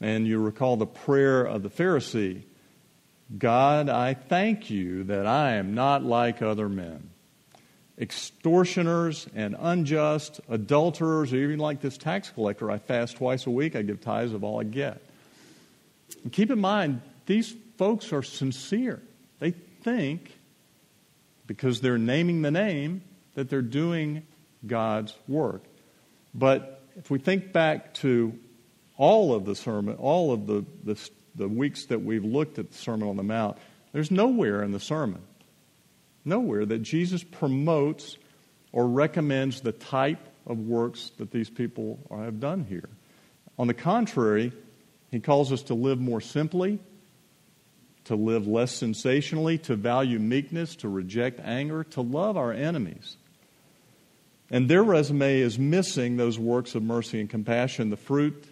And 0.00 0.26
you 0.26 0.38
recall 0.38 0.76
the 0.76 0.86
prayer 0.86 1.44
of 1.44 1.62
the 1.62 1.70
Pharisee 1.70 2.42
God, 3.36 3.88
I 3.88 4.14
thank 4.14 4.70
you 4.70 5.02
that 5.04 5.26
I 5.26 5.54
am 5.54 5.74
not 5.74 6.04
like 6.04 6.42
other 6.42 6.68
men 6.68 7.10
extortioners 7.98 9.26
and 9.34 9.56
unjust, 9.58 10.40
adulterers, 10.48 11.32
or 11.32 11.36
even 11.36 11.58
like 11.58 11.80
this 11.80 11.96
tax 11.96 12.30
collector. 12.30 12.70
I 12.70 12.78
fast 12.78 13.16
twice 13.16 13.46
a 13.46 13.50
week, 13.50 13.74
I 13.74 13.82
give 13.82 14.00
tithes 14.00 14.32
of 14.32 14.44
all 14.44 14.60
I 14.60 14.64
get. 14.64 15.02
And 16.22 16.32
keep 16.32 16.50
in 16.50 16.60
mind, 16.60 17.00
these 17.26 17.54
folks 17.78 18.12
are 18.12 18.22
sincere. 18.22 19.02
They 19.38 19.50
think, 19.50 20.32
because 21.46 21.80
they're 21.80 21.98
naming 21.98 22.42
the 22.42 22.50
name, 22.50 23.02
that 23.34 23.48
they're 23.48 23.62
doing 23.62 24.22
God's 24.66 25.14
work. 25.28 25.62
But 26.34 26.82
if 26.96 27.10
we 27.10 27.18
think 27.18 27.52
back 27.52 27.94
to 27.94 28.38
all 28.96 29.34
of 29.34 29.44
the 29.44 29.54
sermon, 29.54 29.96
all 29.96 30.32
of 30.32 30.46
the, 30.46 30.64
the, 30.84 31.10
the 31.34 31.48
weeks 31.48 31.86
that 31.86 32.02
we've 32.02 32.24
looked 32.24 32.58
at 32.58 32.72
the 32.72 32.76
Sermon 32.76 33.08
on 33.08 33.16
the 33.16 33.22
Mount, 33.22 33.58
there's 33.92 34.10
nowhere 34.10 34.62
in 34.62 34.72
the 34.72 34.80
sermon, 34.80 35.22
nowhere 36.26 36.66
that 36.66 36.82
Jesus 36.82 37.22
promotes 37.22 38.16
or 38.72 38.86
recommends 38.86 39.60
the 39.60 39.72
type 39.72 40.26
of 40.46 40.58
works 40.58 41.10
that 41.18 41.30
these 41.30 41.48
people 41.48 41.98
have 42.10 42.40
done 42.40 42.64
here. 42.64 42.88
On 43.58 43.66
the 43.66 43.74
contrary, 43.74 44.52
he 45.10 45.20
calls 45.20 45.52
us 45.52 45.62
to 45.62 45.74
live 45.74 45.98
more 45.98 46.20
simply, 46.20 46.78
to 48.04 48.14
live 48.14 48.46
less 48.46 48.72
sensationally, 48.72 49.58
to 49.58 49.76
value 49.76 50.18
meekness, 50.18 50.76
to 50.76 50.88
reject 50.88 51.40
anger, 51.42 51.84
to 51.84 52.00
love 52.00 52.36
our 52.36 52.52
enemies. 52.52 53.16
And 54.50 54.68
their 54.68 54.82
resume 54.82 55.40
is 55.40 55.58
missing 55.58 56.16
those 56.16 56.38
works 56.38 56.74
of 56.74 56.82
mercy 56.82 57.20
and 57.20 57.28
compassion. 57.28 57.90
The 57.90 57.96
fruit 57.96 58.44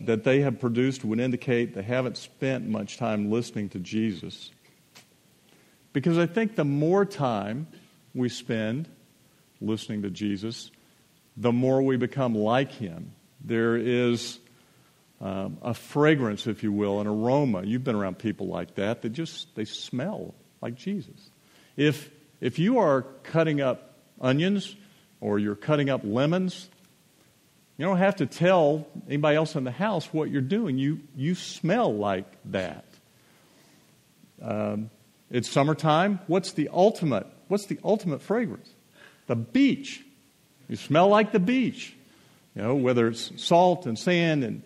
that 0.00 0.24
they 0.24 0.40
have 0.40 0.58
produced 0.58 1.04
would 1.04 1.20
indicate 1.20 1.74
they 1.74 1.82
haven't 1.82 2.16
spent 2.16 2.66
much 2.66 2.96
time 2.96 3.30
listening 3.30 3.68
to 3.70 3.78
Jesus. 3.78 4.50
Because 5.92 6.18
I 6.18 6.26
think 6.26 6.56
the 6.56 6.64
more 6.64 7.04
time 7.04 7.66
we 8.14 8.28
spend 8.28 8.88
listening 9.60 10.02
to 10.02 10.10
Jesus, 10.10 10.70
the 11.36 11.52
more 11.52 11.82
we 11.82 11.96
become 11.96 12.34
like 12.34 12.72
him. 12.72 13.12
There 13.44 13.76
is 13.76 14.38
um, 15.20 15.58
a 15.62 15.74
fragrance, 15.74 16.46
if 16.46 16.62
you 16.62 16.72
will, 16.72 17.00
an 17.00 17.06
aroma. 17.06 17.62
You've 17.64 17.84
been 17.84 17.94
around 17.94 18.18
people 18.18 18.48
like 18.48 18.74
that 18.76 19.02
that 19.02 19.10
just 19.10 19.54
they 19.54 19.64
smell 19.64 20.34
like 20.60 20.74
Jesus. 20.74 21.30
If 21.76 22.10
if 22.40 22.58
you 22.58 22.78
are 22.78 23.02
cutting 23.22 23.60
up 23.60 23.96
onions 24.20 24.74
or 25.20 25.38
you're 25.38 25.54
cutting 25.54 25.90
up 25.90 26.00
lemons, 26.04 26.68
you 27.76 27.86
don't 27.86 27.98
have 27.98 28.16
to 28.16 28.26
tell 28.26 28.86
anybody 29.06 29.36
else 29.36 29.54
in 29.54 29.64
the 29.64 29.70
house 29.70 30.06
what 30.12 30.30
you're 30.30 30.40
doing. 30.40 30.78
You 30.78 31.00
you 31.16 31.34
smell 31.34 31.94
like 31.94 32.26
that. 32.46 32.84
Um, 34.40 34.90
it's 35.32 35.50
summertime. 35.50 36.20
What's 36.26 36.52
the 36.52 36.68
ultimate? 36.72 37.26
What's 37.48 37.64
the 37.64 37.78
ultimate 37.82 38.20
fragrance? 38.20 38.68
The 39.26 39.34
beach. 39.34 40.04
You 40.68 40.76
smell 40.76 41.08
like 41.08 41.32
the 41.32 41.40
beach. 41.40 41.96
You 42.54 42.62
know, 42.62 42.74
whether 42.74 43.08
it's 43.08 43.32
salt 43.42 43.86
and 43.86 43.98
sand 43.98 44.44
and 44.44 44.62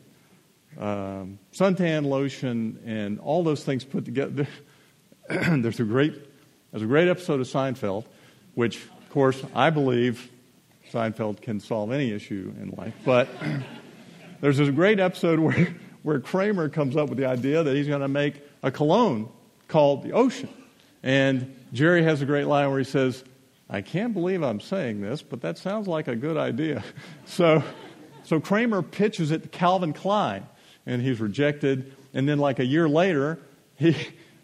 um, 0.76 1.38
suntan 1.54 2.04
lotion, 2.04 2.80
and 2.84 3.20
all 3.20 3.44
those 3.44 3.62
things 3.62 3.84
put 3.84 4.04
together. 4.04 4.48
there's 5.28 5.78
a 5.78 5.84
great 5.84 6.14
there's 6.72 6.82
a 6.82 6.86
great 6.86 7.08
episode 7.08 7.40
of 7.40 7.46
Seinfeld, 7.46 8.04
which, 8.54 8.84
of 8.84 9.10
course, 9.10 9.40
I 9.54 9.70
believe 9.70 10.28
Seinfeld 10.92 11.40
can 11.40 11.60
solve 11.60 11.92
any 11.92 12.10
issue 12.10 12.52
in 12.60 12.70
life. 12.70 12.94
But 13.04 13.28
there's 14.40 14.58
a 14.58 14.72
great 14.72 14.98
episode 14.98 15.38
where 15.38 15.76
where 16.02 16.18
Kramer 16.18 16.68
comes 16.68 16.96
up 16.96 17.08
with 17.08 17.18
the 17.18 17.26
idea 17.26 17.62
that 17.62 17.74
he's 17.74 17.86
going 17.86 18.00
to 18.00 18.08
make 18.08 18.42
a 18.64 18.72
cologne 18.72 19.28
called 19.68 20.02
the 20.02 20.12
Ocean, 20.12 20.48
and 21.02 21.54
Jerry 21.72 22.02
has 22.02 22.22
a 22.22 22.26
great 22.26 22.46
line 22.46 22.70
where 22.70 22.78
he 22.78 22.84
says, 22.84 23.24
"I 23.68 23.80
can't 23.80 24.14
believe 24.14 24.42
I'm 24.42 24.60
saying 24.60 25.00
this, 25.00 25.22
but 25.22 25.40
that 25.42 25.58
sounds 25.58 25.86
like 25.86 26.08
a 26.08 26.16
good 26.16 26.36
idea." 26.36 26.82
So. 27.26 27.62
So 28.26 28.40
Kramer 28.40 28.82
pitches 28.82 29.30
it 29.30 29.44
to 29.44 29.48
Calvin 29.48 29.92
Klein, 29.92 30.44
and 30.84 31.00
he's 31.00 31.20
rejected. 31.20 31.94
And 32.12 32.28
then, 32.28 32.38
like 32.38 32.58
a 32.58 32.64
year 32.64 32.88
later, 32.88 33.38
he, 33.76 33.96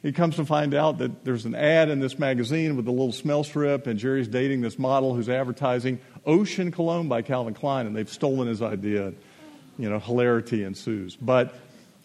he 0.02 0.12
comes 0.12 0.36
to 0.36 0.44
find 0.44 0.72
out 0.72 0.98
that 0.98 1.24
there's 1.24 1.46
an 1.46 1.56
ad 1.56 1.90
in 1.90 1.98
this 1.98 2.16
magazine 2.16 2.76
with 2.76 2.86
a 2.86 2.92
little 2.92 3.10
smell 3.10 3.42
strip, 3.42 3.88
and 3.88 3.98
Jerry's 3.98 4.28
dating 4.28 4.60
this 4.60 4.78
model 4.78 5.14
who's 5.14 5.28
advertising 5.28 5.98
Ocean 6.24 6.70
Cologne 6.70 7.08
by 7.08 7.22
Calvin 7.22 7.54
Klein, 7.54 7.86
and 7.86 7.96
they've 7.96 8.08
stolen 8.08 8.46
his 8.46 8.62
idea. 8.62 9.14
You 9.78 9.90
know, 9.90 9.98
hilarity 9.98 10.62
ensues. 10.62 11.16
But, 11.16 11.52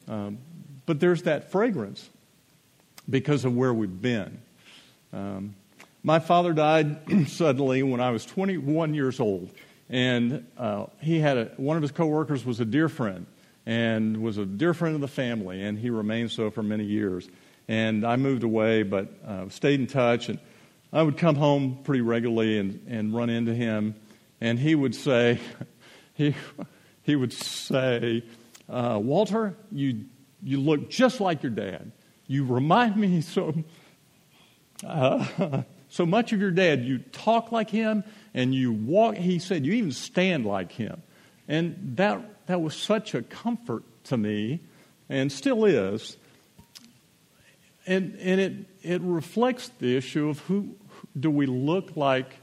um, 0.08 0.40
but 0.88 1.00
there's 1.00 1.24
that 1.24 1.52
fragrance 1.52 2.10
because 3.10 3.46
of 3.46 3.56
where 3.56 3.74
we've 3.74 4.02
been. 4.02 4.39
Um, 5.13 5.56
my 6.04 6.20
father 6.20 6.54
died 6.54 7.28
suddenly 7.28 7.84
when 7.84 8.00
I 8.00 8.12
was 8.12 8.26
21 8.26 8.93
years 8.93 9.20
old, 9.20 9.52
and 9.89 10.46
uh, 10.58 10.86
he 11.02 11.20
had 11.20 11.38
a, 11.38 11.46
one 11.58 11.78
of 11.78 11.82
his 11.82 11.91
coworkers 11.91 12.46
was 12.46 12.60
a 12.60 12.65
dear 12.65 12.89
friend, 12.89 13.26
and 13.65 14.22
was 14.22 14.38
a 14.38 14.46
dear 14.46 14.74
friend 14.74 14.96
of 14.96 15.02
the 15.02 15.08
family, 15.08 15.63
and 15.63 15.78
he 15.78 15.89
remained 15.89 16.32
so 16.32 16.50
for 16.50 16.63
many 16.63 16.86
years. 16.86 17.28
And 17.67 18.06
I 18.06 18.15
moved 18.15 18.43
away, 18.43 18.84
but 18.84 19.10
uh, 19.26 19.50
stayed 19.50 19.80
in 19.82 19.88
touch, 19.88 20.30
and 20.30 20.39
I 20.93 21.04
would 21.04 21.17
come 21.17 21.36
home 21.36 21.80
pretty 21.84 22.02
regularly 22.02 22.58
and, 22.58 22.86
and 22.88 23.13
run 23.13 23.30
into 23.30 23.54
him, 23.54 23.96
and 24.39 24.58
he 24.58 24.76
would 24.76 24.96
say, 24.96 25.39
he, 26.13 26.36
he 27.04 27.15
would 27.15 27.34
say, 27.34 28.24
uh, 28.70 29.00
Walter, 29.02 29.56
you, 29.72 30.06
you 30.41 30.60
look 30.60 30.89
just 30.89 31.20
like 31.20 31.43
your 31.43 31.52
dad. 31.52 31.91
You 32.28 32.46
remind 32.46 32.98
me 32.98 33.22
so, 33.22 33.54
uh, 34.86 35.63
so 35.90 36.06
much 36.06 36.34
of 36.34 36.42
your 36.42 36.52
dad. 36.52 36.84
You 36.84 37.00
talk 37.00 37.52
like 37.52 37.70
him, 37.70 38.04
and 38.34 38.54
you 38.54 38.72
walk, 38.72 39.16
he 39.16 39.40
said, 39.40 39.66
you 39.66 39.74
even 39.74 39.92
stand 39.92 40.46
like 40.46 40.72
him. 40.72 41.02
And 41.48 41.94
that 41.96 42.38
that 42.48 42.62
was 42.62 42.76
such 42.76 43.13
a 43.13 43.22
comfort 43.22 43.84
to 44.06 44.18
me 44.18 44.62
and 45.10 45.32
still 45.32 45.66
is. 45.66 46.18
And, 47.86 48.18
and 48.20 48.42
it, 48.42 48.54
it 48.82 49.02
reflects 49.02 49.70
the 49.80 49.96
issue 49.96 50.30
of 50.30 50.40
who 50.40 50.76
do 51.18 51.30
we 51.30 51.46
look 51.46 51.96
like 51.96 52.34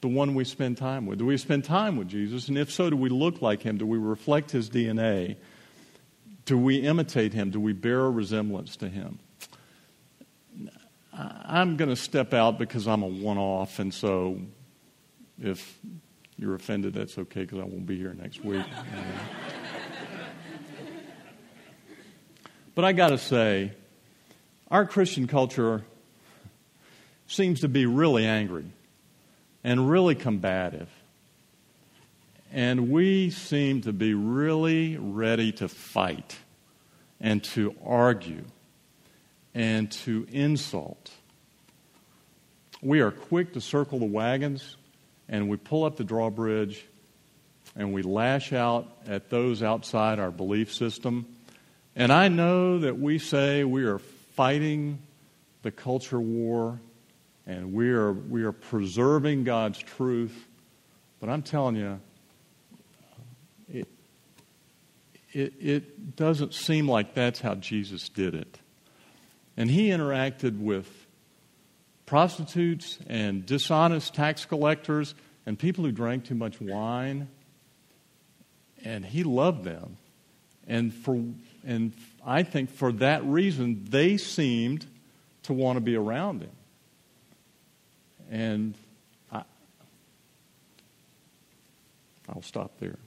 the 0.00 0.08
one 0.08 0.34
we 0.34 0.44
spend 0.44 0.78
time 0.78 1.06
with? 1.06 1.18
Do 1.18 1.26
we 1.26 1.36
spend 1.36 1.64
time 1.64 1.96
with 1.96 2.08
Jesus? 2.08 2.48
And 2.48 2.56
if 2.56 2.70
so, 2.70 2.90
do 2.90 2.96
we 2.96 3.08
look 3.08 3.42
like 3.42 3.62
him? 3.62 3.78
Do 3.78 3.86
we 3.86 3.98
reflect 3.98 4.50
his 4.50 4.70
DNA? 4.70 5.36
Do 6.44 6.58
we 6.58 6.76
imitate 6.76 7.32
him? 7.32 7.50
Do 7.50 7.60
we 7.60 7.72
bear 7.72 8.00
a 8.00 8.10
resemblance 8.10 8.76
to 8.76 8.88
him? 8.88 9.18
I'm 11.14 11.76
going 11.76 11.90
to 11.90 11.96
step 11.96 12.32
out 12.32 12.58
because 12.58 12.88
I'm 12.88 13.02
a 13.02 13.06
one 13.06 13.38
off, 13.38 13.78
and 13.78 13.92
so 13.92 14.40
if 15.40 15.78
you're 16.38 16.54
offended, 16.54 16.94
that's 16.94 17.18
okay 17.18 17.42
because 17.42 17.58
I 17.58 17.64
won't 17.64 17.86
be 17.86 17.98
here 17.98 18.14
next 18.14 18.42
week. 18.44 18.64
but 22.74 22.84
I 22.84 22.92
got 22.92 23.08
to 23.08 23.18
say, 23.18 23.72
our 24.70 24.86
Christian 24.86 25.26
culture 25.26 25.84
seems 27.26 27.60
to 27.60 27.68
be 27.68 27.86
really 27.86 28.26
angry 28.26 28.64
and 29.62 29.88
really 29.88 30.14
combative. 30.14 30.88
And 32.52 32.90
we 32.90 33.30
seem 33.30 33.80
to 33.82 33.92
be 33.92 34.14
really 34.14 34.98
ready 34.98 35.52
to 35.52 35.68
fight 35.68 36.36
and 37.18 37.42
to 37.44 37.74
argue 37.84 38.44
and 39.54 39.90
to 39.90 40.26
insult. 40.30 41.10
We 42.82 43.00
are 43.00 43.10
quick 43.10 43.54
to 43.54 43.60
circle 43.60 43.98
the 43.98 44.06
wagons 44.06 44.76
and 45.28 45.48
we 45.48 45.56
pull 45.56 45.84
up 45.84 45.96
the 45.96 46.04
drawbridge 46.04 46.84
and 47.74 47.92
we 47.92 48.02
lash 48.02 48.52
out 48.52 48.86
at 49.06 49.30
those 49.30 49.62
outside 49.62 50.18
our 50.18 50.30
belief 50.30 50.74
system. 50.74 51.26
And 51.96 52.12
I 52.12 52.28
know 52.28 52.80
that 52.80 52.98
we 52.98 53.18
say 53.18 53.64
we 53.64 53.84
are 53.84 53.98
fighting 53.98 54.98
the 55.62 55.70
culture 55.70 56.20
war 56.20 56.80
and 57.46 57.72
we 57.72 57.90
are, 57.90 58.12
we 58.12 58.42
are 58.42 58.52
preserving 58.52 59.44
God's 59.44 59.78
truth. 59.78 60.46
But 61.20 61.28
I'm 61.28 61.42
telling 61.42 61.76
you, 61.76 62.00
it, 63.72 63.88
it, 65.32 65.54
it 65.60 66.16
doesn't 66.16 66.54
seem 66.54 66.88
like 66.88 67.14
that's 67.14 67.40
how 67.40 67.54
Jesus 67.54 68.08
did 68.08 68.34
it. 68.34 68.58
And 69.56 69.70
he 69.70 69.88
interacted 69.88 70.58
with 70.58 70.88
prostitutes 72.06 72.98
and 73.06 73.44
dishonest 73.44 74.14
tax 74.14 74.44
collectors 74.44 75.14
and 75.46 75.58
people 75.58 75.84
who 75.84 75.92
drank 75.92 76.24
too 76.24 76.34
much 76.34 76.60
wine. 76.60 77.28
And 78.84 79.04
he 79.04 79.24
loved 79.24 79.64
them. 79.64 79.96
And, 80.66 80.92
for, 80.92 81.22
and 81.64 81.92
I 82.24 82.42
think 82.42 82.70
for 82.70 82.92
that 82.92 83.24
reason, 83.24 83.84
they 83.88 84.16
seemed 84.16 84.86
to 85.44 85.52
want 85.52 85.76
to 85.76 85.80
be 85.80 85.96
around 85.96 86.42
him. 86.42 86.50
And 88.30 88.74
I, 89.30 89.42
I'll 92.28 92.42
stop 92.42 92.78
there. 92.78 92.98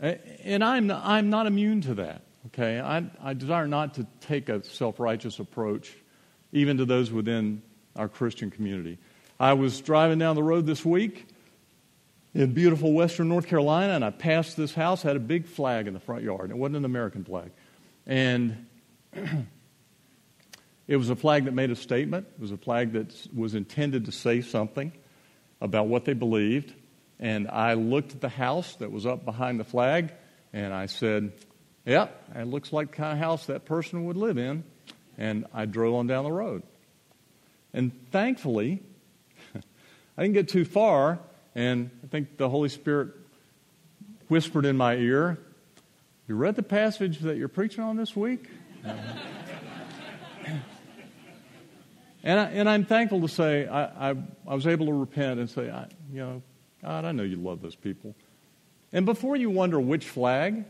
And 0.00 0.62
I'm, 0.62 0.90
I'm 0.90 1.30
not 1.30 1.46
immune 1.46 1.80
to 1.82 1.94
that, 1.94 2.22
okay? 2.46 2.80
I, 2.80 3.04
I 3.22 3.34
desire 3.34 3.66
not 3.66 3.94
to 3.94 4.06
take 4.20 4.48
a 4.48 4.62
self 4.64 5.00
righteous 5.00 5.38
approach 5.38 5.92
even 6.52 6.78
to 6.78 6.84
those 6.84 7.10
within 7.10 7.62
our 7.96 8.08
Christian 8.08 8.50
community. 8.50 8.98
I 9.40 9.52
was 9.54 9.80
driving 9.80 10.18
down 10.18 10.36
the 10.36 10.42
road 10.42 10.66
this 10.66 10.84
week 10.84 11.26
in 12.34 12.52
beautiful 12.52 12.92
western 12.92 13.28
North 13.28 13.46
Carolina, 13.46 13.94
and 13.94 14.04
I 14.04 14.10
passed 14.10 14.56
this 14.56 14.74
house, 14.74 15.02
had 15.02 15.16
a 15.16 15.20
big 15.20 15.46
flag 15.46 15.86
in 15.86 15.94
the 15.94 16.00
front 16.00 16.22
yard, 16.22 16.50
it 16.50 16.56
wasn't 16.56 16.76
an 16.76 16.84
American 16.84 17.24
flag. 17.24 17.50
And 18.06 18.66
it 20.86 20.96
was 20.96 21.10
a 21.10 21.16
flag 21.16 21.46
that 21.46 21.52
made 21.52 21.70
a 21.70 21.76
statement, 21.76 22.26
it 22.36 22.40
was 22.40 22.52
a 22.52 22.56
flag 22.56 22.92
that 22.92 23.14
was 23.34 23.54
intended 23.54 24.04
to 24.06 24.12
say 24.12 24.40
something 24.40 24.92
about 25.60 25.88
what 25.88 26.04
they 26.04 26.12
believed. 26.12 26.72
And 27.20 27.48
I 27.48 27.74
looked 27.74 28.12
at 28.12 28.20
the 28.20 28.28
house 28.28 28.76
that 28.76 28.92
was 28.92 29.06
up 29.06 29.24
behind 29.24 29.58
the 29.58 29.64
flag, 29.64 30.12
and 30.52 30.72
I 30.72 30.86
said, 30.86 31.32
Yep, 31.84 32.32
it 32.36 32.46
looks 32.46 32.72
like 32.72 32.90
the 32.90 32.96
kind 32.96 33.12
of 33.14 33.18
house 33.18 33.46
that 33.46 33.64
person 33.64 34.04
would 34.06 34.16
live 34.16 34.36
in. 34.38 34.62
And 35.16 35.46
I 35.52 35.64
drove 35.64 35.94
on 35.94 36.06
down 36.06 36.24
the 36.24 36.32
road. 36.32 36.62
And 37.72 37.92
thankfully, 38.12 38.82
I 40.16 40.22
didn't 40.22 40.34
get 40.34 40.48
too 40.48 40.64
far, 40.64 41.18
and 41.54 41.90
I 42.04 42.06
think 42.06 42.36
the 42.36 42.48
Holy 42.48 42.68
Spirit 42.68 43.10
whispered 44.28 44.64
in 44.64 44.76
my 44.76 44.94
ear, 44.94 45.38
You 46.28 46.36
read 46.36 46.56
the 46.56 46.62
passage 46.62 47.20
that 47.20 47.36
you're 47.36 47.48
preaching 47.48 47.82
on 47.82 47.96
this 47.96 48.14
week? 48.14 48.48
and, 52.22 52.38
I, 52.38 52.44
and 52.50 52.68
I'm 52.68 52.84
thankful 52.84 53.22
to 53.22 53.28
say 53.28 53.66
I, 53.66 54.10
I, 54.10 54.14
I 54.46 54.54
was 54.54 54.66
able 54.66 54.86
to 54.86 54.92
repent 54.92 55.40
and 55.40 55.50
say, 55.50 55.70
I, 55.70 55.88
you 56.12 56.20
know, 56.20 56.42
God, 56.82 57.04
I 57.04 57.12
know 57.12 57.22
you 57.22 57.36
love 57.36 57.62
those 57.62 57.76
people. 57.76 58.14
And 58.92 59.04
before 59.04 59.36
you 59.36 59.50
wonder 59.50 59.78
which 59.80 60.08
flag, 60.08 60.64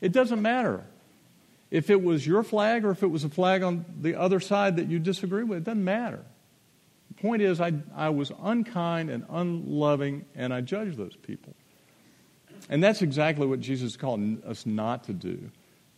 it 0.00 0.12
doesn't 0.12 0.40
matter. 0.40 0.84
If 1.70 1.90
it 1.90 2.02
was 2.02 2.26
your 2.26 2.42
flag 2.42 2.84
or 2.84 2.90
if 2.90 3.02
it 3.02 3.08
was 3.08 3.24
a 3.24 3.28
flag 3.28 3.62
on 3.62 3.84
the 4.00 4.14
other 4.14 4.40
side 4.40 4.76
that 4.76 4.88
you 4.88 4.98
disagree 4.98 5.42
with, 5.42 5.58
it 5.58 5.64
doesn't 5.64 5.84
matter. 5.84 6.24
The 7.08 7.22
point 7.22 7.42
is, 7.42 7.60
I, 7.60 7.72
I 7.94 8.10
was 8.10 8.32
unkind 8.42 9.10
and 9.10 9.24
unloving, 9.28 10.24
and 10.34 10.52
I 10.54 10.60
judged 10.60 10.96
those 10.96 11.16
people. 11.16 11.54
And 12.68 12.82
that's 12.82 13.02
exactly 13.02 13.46
what 13.46 13.60
Jesus 13.60 13.96
called 13.96 14.44
us 14.44 14.66
not 14.66 15.04
to 15.04 15.12
do. 15.12 15.50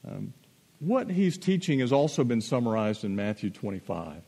Um, 0.07 0.33
what 0.79 1.11
he's 1.11 1.37
teaching 1.37 1.81
has 1.81 1.93
also 1.93 2.25
been 2.25 2.41
summarized 2.41 3.05
in 3.05 3.15
Matthew 3.15 3.51
25. 3.51 4.23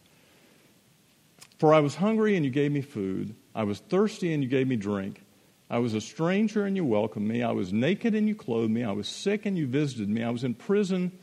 For 1.62 1.72
I 1.72 1.78
was 1.78 1.94
hungry 1.94 2.34
and 2.34 2.44
you 2.44 2.50
gave 2.50 2.72
me 2.72 2.80
food. 2.80 3.36
I 3.54 3.62
was 3.62 3.78
thirsty 3.78 4.34
and 4.34 4.42
you 4.42 4.48
gave 4.48 4.66
me 4.66 4.74
drink. 4.74 5.22
I 5.70 5.78
was 5.78 5.94
a 5.94 6.00
stranger 6.00 6.64
and 6.64 6.74
you 6.74 6.84
welcomed 6.84 7.28
me. 7.28 7.44
I 7.44 7.52
was 7.52 7.72
naked 7.72 8.16
and 8.16 8.26
you 8.26 8.34
clothed 8.34 8.72
me. 8.72 8.82
I 8.82 8.90
was 8.90 9.06
sick 9.06 9.46
and 9.46 9.56
you 9.56 9.68
visited 9.68 10.08
me. 10.08 10.24
I 10.24 10.30
was 10.30 10.42
in 10.42 10.54
prison 10.54 11.16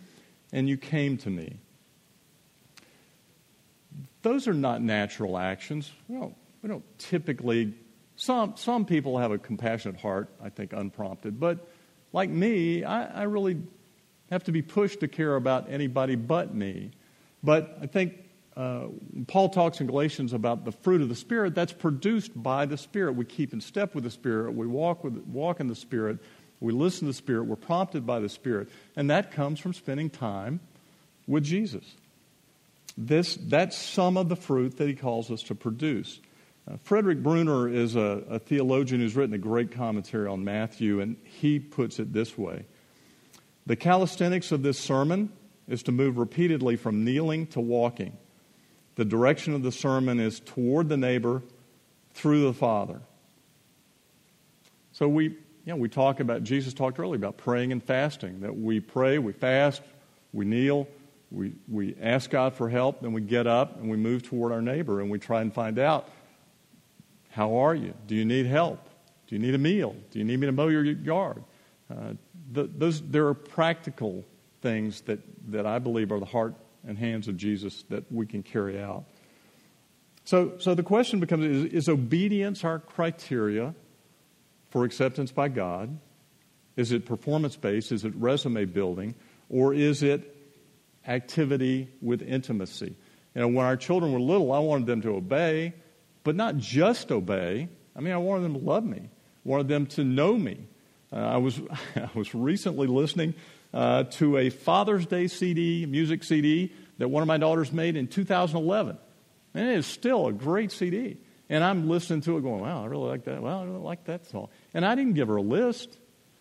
and 0.54 0.69
you 0.69 0.78
came 0.78 1.17
to 1.17 1.30
me. 1.30 1.58
Those 4.21 4.47
are 4.47 4.54
not 4.54 4.82
natural 4.82 5.38
actions. 5.38 5.91
We 6.08 6.17
don't, 6.17 6.36
we 6.62 6.69
don't 6.69 6.99
typically, 6.99 7.73
some, 8.15 8.54
some 8.56 8.86
people 8.86 9.17
have 9.17 9.32
a 9.32 9.38
compassionate 9.38 9.99
heart, 9.99 10.30
I 10.41 10.47
think, 10.47 10.71
unprompted. 10.71 11.38
But 11.38 11.67
like 12.13 12.30
me, 12.30 12.86
I, 12.86 13.23
I 13.23 13.23
really 13.23 13.62
have 14.32 14.45
to 14.45 14.54
be 14.54 14.62
pushed 14.62 15.02
to 15.02 15.10
care 15.10 15.36
about 15.36 15.69
anybody 15.69 16.15
but 16.15 16.56
me. 16.56 16.91
But 17.43 17.78
I 17.82 17.88
think 17.88 18.29
uh, 18.60 18.88
Paul 19.28 19.48
talks 19.48 19.80
in 19.80 19.88
Galatians 19.88 20.34
about 20.34 20.65
the 20.65 20.74
fruit 20.74 21.02
of 21.02 21.08
the 21.08 21.15
Spirit. 21.15 21.56
That's 21.56 21.72
produced 21.72 22.32
by 22.36 22.65
the 22.65 22.76
Spirit. 22.76 23.13
We 23.13 23.24
keep 23.24 23.54
in 23.54 23.62
step 23.62 23.95
with 23.95 24.04
the 24.04 24.12
Spirit. 24.12 24.54
We 24.54 24.67
walk, 24.67 25.02
with, 25.02 25.15
walk 25.28 25.62
in 25.62 25.67
the 25.67 25.76
Spirit. 25.76 26.19
We 26.60 26.74
listen 26.74 27.02
to 27.02 27.06
the 27.06 27.13
Spirit. 27.13 27.45
We're 27.45 27.56
prompted 27.56 28.06
by 28.06 28.19
the 28.19 28.28
Spirit. 28.28 28.67
And 28.98 29.10
that 29.12 29.32
comes 29.32 29.62
from 29.62 29.74
spending 29.74 30.10
time 30.10 30.60
with 31.26 31.45
Jesus. 31.45 31.86
This, 32.98 33.38
that's 33.38 33.78
some 33.78 34.17
of 34.17 34.28
the 34.28 34.36
fruit 34.36 34.76
that 34.76 34.89
he 34.89 34.93
calls 34.93 35.32
us 35.32 35.41
to 35.43 35.56
produce. 35.56 36.19
Uh, 36.69 36.76
Frederick 36.84 37.24
Bruner 37.24 37.69
is 37.69 37.95
a, 37.95 38.24
a 38.30 38.39
theologian 38.39 39.00
who's 39.00 39.15
written 39.15 39.34
a 39.34 39.38
great 39.38 39.72
commentary 39.72 40.28
on 40.28 40.43
Matthew, 40.43 41.00
and 41.00 41.15
he 41.24 41.60
puts 41.60 41.98
it 41.98 42.12
this 42.12 42.38
way 42.38 42.65
The 43.67 43.78
calisthenics 43.78 44.52
of 44.52 44.63
this 44.63 44.78
sermon 44.78 45.32
is 45.69 45.82
to 45.84 45.93
move 45.93 46.17
repeatedly 46.17 46.76
from 46.76 47.06
kneeling 47.06 47.48
to 47.48 47.62
walking. 47.62 48.17
The 48.99 49.05
direction 49.05 49.53
of 49.53 49.63
the 49.63 49.71
sermon 49.71 50.19
is 50.19 50.41
toward 50.41 50.89
the 50.89 50.97
neighbor 50.97 51.41
through 52.12 52.43
the 52.43 52.53
Father. 52.53 52.99
So 54.91 55.07
we, 55.07 55.23
you 55.23 55.38
know, 55.67 55.77
we 55.77 55.88
talk 55.88 56.19
about, 56.19 56.43
Jesus 56.43 56.73
talked 56.73 56.99
earlier 56.99 57.15
about 57.15 57.38
praying 57.38 57.71
and 57.71 57.81
fasting, 57.81 58.41
that 58.41 58.57
we 58.57 58.81
pray, 58.81 59.17
we 59.17 59.31
fast, 59.31 59.81
we 60.33 60.43
kneel, 60.43 60.85
we, 61.31 61.53
we 61.69 61.95
ask 62.01 62.29
God 62.29 62.55
for 62.55 62.67
help, 62.67 63.01
then 63.01 63.13
we 63.13 63.21
get 63.21 63.47
up 63.47 63.79
and 63.79 63.89
we 63.89 63.95
move 63.95 64.23
toward 64.23 64.51
our 64.51 64.62
neighbor 64.62 64.99
and 64.99 65.09
we 65.09 65.17
try 65.17 65.39
and 65.39 65.53
find 65.53 65.79
out 65.79 66.09
how 67.29 67.55
are 67.55 67.73
you? 67.73 67.93
Do 68.05 68.15
you 68.15 68.25
need 68.25 68.47
help? 68.47 68.85
Do 69.27 69.35
you 69.35 69.39
need 69.39 69.55
a 69.55 69.59
meal? 69.59 69.95
Do 70.12 70.19
you 70.19 70.25
need 70.25 70.41
me 70.41 70.47
to 70.47 70.51
mow 70.51 70.67
your 70.67 70.83
yard? 70.83 71.41
Uh, 71.89 72.15
the, 72.51 72.63
those, 72.63 72.99
there 72.99 73.27
are 73.27 73.33
practical 73.33 74.25
things 74.62 74.99
that, 75.03 75.19
that 75.53 75.65
I 75.65 75.79
believe 75.79 76.12
are 76.12 76.19
the 76.19 76.25
heart 76.25 76.53
and 76.88 76.98
hands 76.98 77.28
of 77.28 77.38
Jesus 77.38 77.84
that 77.89 78.12
we 78.12 78.26
can 78.26 78.44
carry 78.44 78.82
out. 78.82 79.06
So, 80.26 80.54
so 80.60 80.76
the 80.76 80.84
question 80.84 81.20
becomes 81.20 81.46
is, 81.46 81.65
is 81.74 81.89
obedience 81.89 82.63
our 82.63 82.80
criteria 82.80 83.74
for 84.70 84.86
acceptance 84.86 85.32
by 85.32 85.48
God? 85.48 85.98
Is 86.76 86.92
it 86.92 87.06
performance 87.06 87.56
based? 87.56 87.92
Is 87.92 88.06
it 88.06 88.13
resume 88.15 88.65
building? 88.65 89.15
Or 89.50 89.74
is 89.74 90.04
it 90.04 90.36
activity 91.08 91.89
with 92.02 92.22
intimacy? 92.22 92.96
You 93.36 93.42
know, 93.42 93.48
when 93.48 93.65
our 93.65 93.78
children 93.78 94.13
were 94.13 94.20
little, 94.20 94.52
I 94.52 94.60
wanted 94.60 94.86
them 94.86 95.02
to 95.02 95.15
obey, 95.15 95.74
but 96.24 96.36
not 96.36 96.58
just 96.58 97.12
obey. 97.12 97.68
I 97.96 98.00
mean, 98.00 98.13
I 98.13 98.18
wanted 98.18 98.44
them 98.44 98.54
to 98.54 98.60
love 98.60 98.86
me, 98.86 99.02
I 99.02 99.50
wanted 99.50 99.68
them 99.68 99.88
to 99.88 100.04
know 100.04 100.38
me. 100.38 100.60
Uh, 101.12 101.15
I, 101.15 101.38
was, 101.38 101.60
I 101.96 102.10
was 102.13 102.36
recently 102.36 102.88
listening 102.88 103.34
uh, 103.73 104.03
to 104.03 104.38
a 104.38 104.49
Father's 104.49 105.05
Day 105.05 105.27
CD, 105.27 105.86
music 105.86 106.23
CD, 106.23 106.73
that 106.97 107.08
one 107.08 107.21
of 107.21 107.27
my 107.27 107.38
daughters 107.38 107.71
made 107.71 107.95
in 107.95 108.08
2011. 108.08 108.97
And 109.53 109.69
it 109.69 109.77
is 109.77 109.86
still 109.86 110.27
a 110.27 110.34
great 110.34 110.71
CD. 110.71 111.17
And 111.49 111.63
I'm 111.63 111.89
listening 111.89 112.21
to 112.21 112.38
it 112.38 112.41
going, 112.41 112.62
wow, 112.62 112.84
I 112.84 112.86
really 112.86 113.08
like 113.08 113.23
that. 113.25 113.41
Well, 113.41 113.60
I 113.60 113.63
really 113.63 113.79
like 113.79 114.05
that 114.05 114.27
song. 114.27 114.49
And 114.73 114.86
I 114.86 114.95
didn't 114.95 115.13
give 115.13 115.27
her 115.27 115.38
a 115.38 115.41
list, 115.41 115.97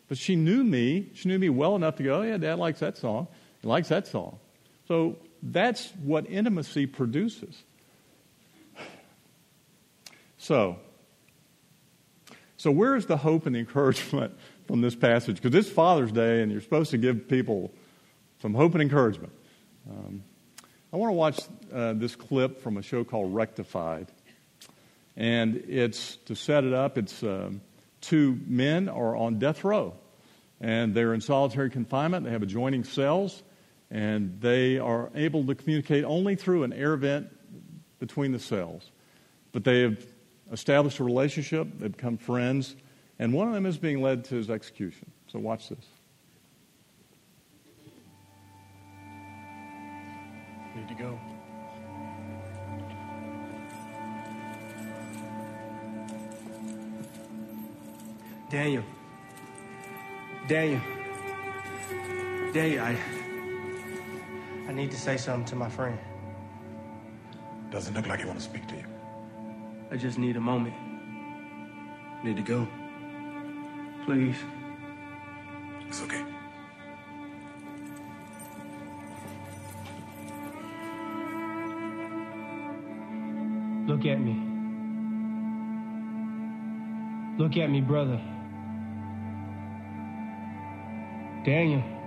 but 0.09 0.19
she 0.19 0.37
knew 0.37 0.63
me. 0.63 1.11
She 1.15 1.29
knew 1.29 1.39
me 1.39 1.49
well 1.49 1.77
enough 1.77 1.97
to 1.97 2.03
go, 2.03 2.21
oh, 2.21 2.23
yeah, 2.23 2.37
Dad 2.37 2.59
likes 2.59 2.81
that 2.81 2.99
song. 2.99 3.29
He 3.63 3.69
likes 3.69 3.89
that 3.89 4.07
song. 4.07 4.39
So 4.87 5.17
that's 5.43 5.91
what 6.03 6.29
intimacy 6.29 6.87
produces. 6.87 7.63
So, 10.41 10.79
so 12.57 12.71
where 12.71 12.95
is 12.95 13.07
the 13.07 13.17
hope 13.17 13.45
and 13.47 13.57
the 13.57 13.59
encouragement 13.59 14.35
from 14.69 14.83
this 14.83 14.95
passage 14.95 15.41
because 15.41 15.55
it's 15.55 15.75
Father's 15.75 16.13
Day 16.13 16.43
and 16.43 16.53
you're 16.53 16.61
supposed 16.61 16.91
to 16.91 16.99
give 16.99 17.27
people 17.27 17.73
some 18.43 18.55
hope 18.55 18.75
and 18.75 18.83
encouragement. 18.83 19.33
Um, 19.91 20.23
I 20.93 20.99
want 20.99 21.09
to 21.11 21.15
watch 21.15 21.41
uh, 21.73 21.95
this 21.95 22.15
clip 22.15 22.61
from 22.61 22.77
a 22.77 22.83
show 22.83 23.03
called 23.03 23.35
Rectified. 23.35 24.13
And 25.17 25.57
it's, 25.69 26.17
to 26.27 26.37
set 26.37 26.65
it 26.65 26.75
up, 26.75 26.99
it's 26.99 27.23
um, 27.23 27.63
two 28.03 28.39
men 28.47 28.91
are 28.91 29.17
on 29.17 29.39
death 29.39 29.65
row. 29.65 29.95
And 30.61 30.95
they're 30.95 31.15
in 31.15 31.23
solitary 31.23 31.71
confinement. 31.71 32.27
They 32.27 32.31
have 32.31 32.43
adjoining 32.43 32.85
cells. 32.85 33.43
And 33.91 34.39
they 34.41 34.79
are 34.79 35.11
able 35.15 35.47
to 35.47 35.55
communicate 35.55 36.05
only 36.05 36.37
through 36.37 36.65
an 36.65 36.75
air 36.75 36.95
vent 36.97 37.29
between 37.99 38.33
the 38.33 38.39
cells. 38.39 38.91
But 39.53 39.65
they 39.65 39.81
have 39.81 40.07
established 40.53 40.99
a 40.99 41.05
relationship. 41.05 41.69
They've 41.79 41.91
become 41.91 42.19
friends 42.19 42.77
and 43.19 43.33
one 43.33 43.49
of 43.49 43.55
them 43.55 43.67
is 43.67 43.77
being 43.77 44.01
led 44.01 44.25
to 44.27 44.37
his 44.37 44.51
execution. 44.51 45.11
So 45.27 45.39
watch 45.39 45.69
this. 45.69 45.87
Need 50.77 50.89
to 50.89 50.95
go. 50.95 51.19
Daniel. 58.51 58.85
Daniel. 60.47 60.81
Daniel, 62.55 62.83
I, 62.83 62.97
I 64.69 64.73
need 64.73 64.91
to 64.91 64.97
say 64.97 65.19
something 65.19 65.45
to 65.47 65.57
my 65.57 65.69
friend. 65.69 65.99
Doesn't 67.71 67.95
look 67.95 68.07
like 68.07 68.21
he 68.21 68.25
wants 68.25 68.45
to 68.45 68.51
speak 68.51 68.67
to 68.69 68.77
you. 68.77 68.85
I 69.91 69.97
just 69.97 70.19
need 70.19 70.37
a 70.37 70.41
moment. 70.41 70.75
Need 72.25 72.37
to 72.37 72.43
go. 72.43 72.67
Please. 74.09 74.39
It's 75.87 76.03
okay. 76.05 76.25
Look 83.87 84.07
at 84.07 84.19
me. 84.19 84.33
Look 87.37 87.59
at 87.59 87.69
me, 87.69 87.83
brother. 87.83 88.19
Daniel. 91.45 91.98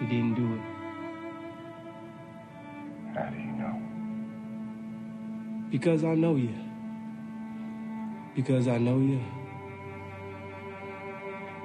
He 0.00 0.06
didn't 0.06 0.34
do 0.34 0.54
it. 0.54 0.60
How 3.14 3.28
do 3.30 3.38
you 3.38 3.52
know? 3.52 3.82
Because 5.70 6.02
I 6.04 6.14
know 6.14 6.34
you. 6.36 6.54
Because 8.34 8.66
I 8.66 8.78
know 8.78 8.98
you. 8.98 9.20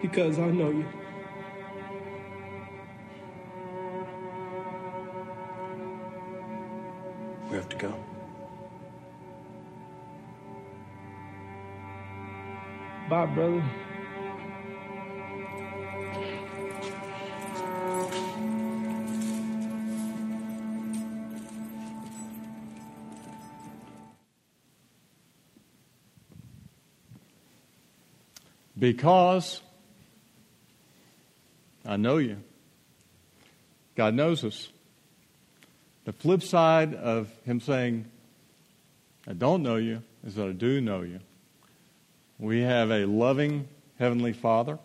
because 0.07 0.37
I 0.37 0.51
know 0.51 0.69
you. 0.69 0.85
We 7.49 7.57
have 7.57 7.69
to 7.69 7.77
go. 7.77 7.93
Bye, 13.09 13.25
brother. 13.25 13.84
Because 28.85 29.61
I 31.83 31.97
know 31.97 32.17
you. 32.17 32.37
God 33.95 34.13
knows 34.13 34.43
us. 34.43 34.69
The 36.03 36.13
flip 36.13 36.43
side 36.43 36.93
of 36.93 37.31
Him 37.45 37.61
saying, 37.61 38.05
I 39.27 39.33
don't 39.33 39.63
know 39.63 39.77
you, 39.77 40.03
is 40.23 40.35
that 40.35 40.49
I 40.49 40.51
do 40.51 40.81
know 40.81 41.01
you. 41.01 41.19
We 42.37 42.61
have 42.61 42.91
a 42.91 43.05
loving 43.05 43.67
Heavenly 43.97 44.33
Father 44.33 44.77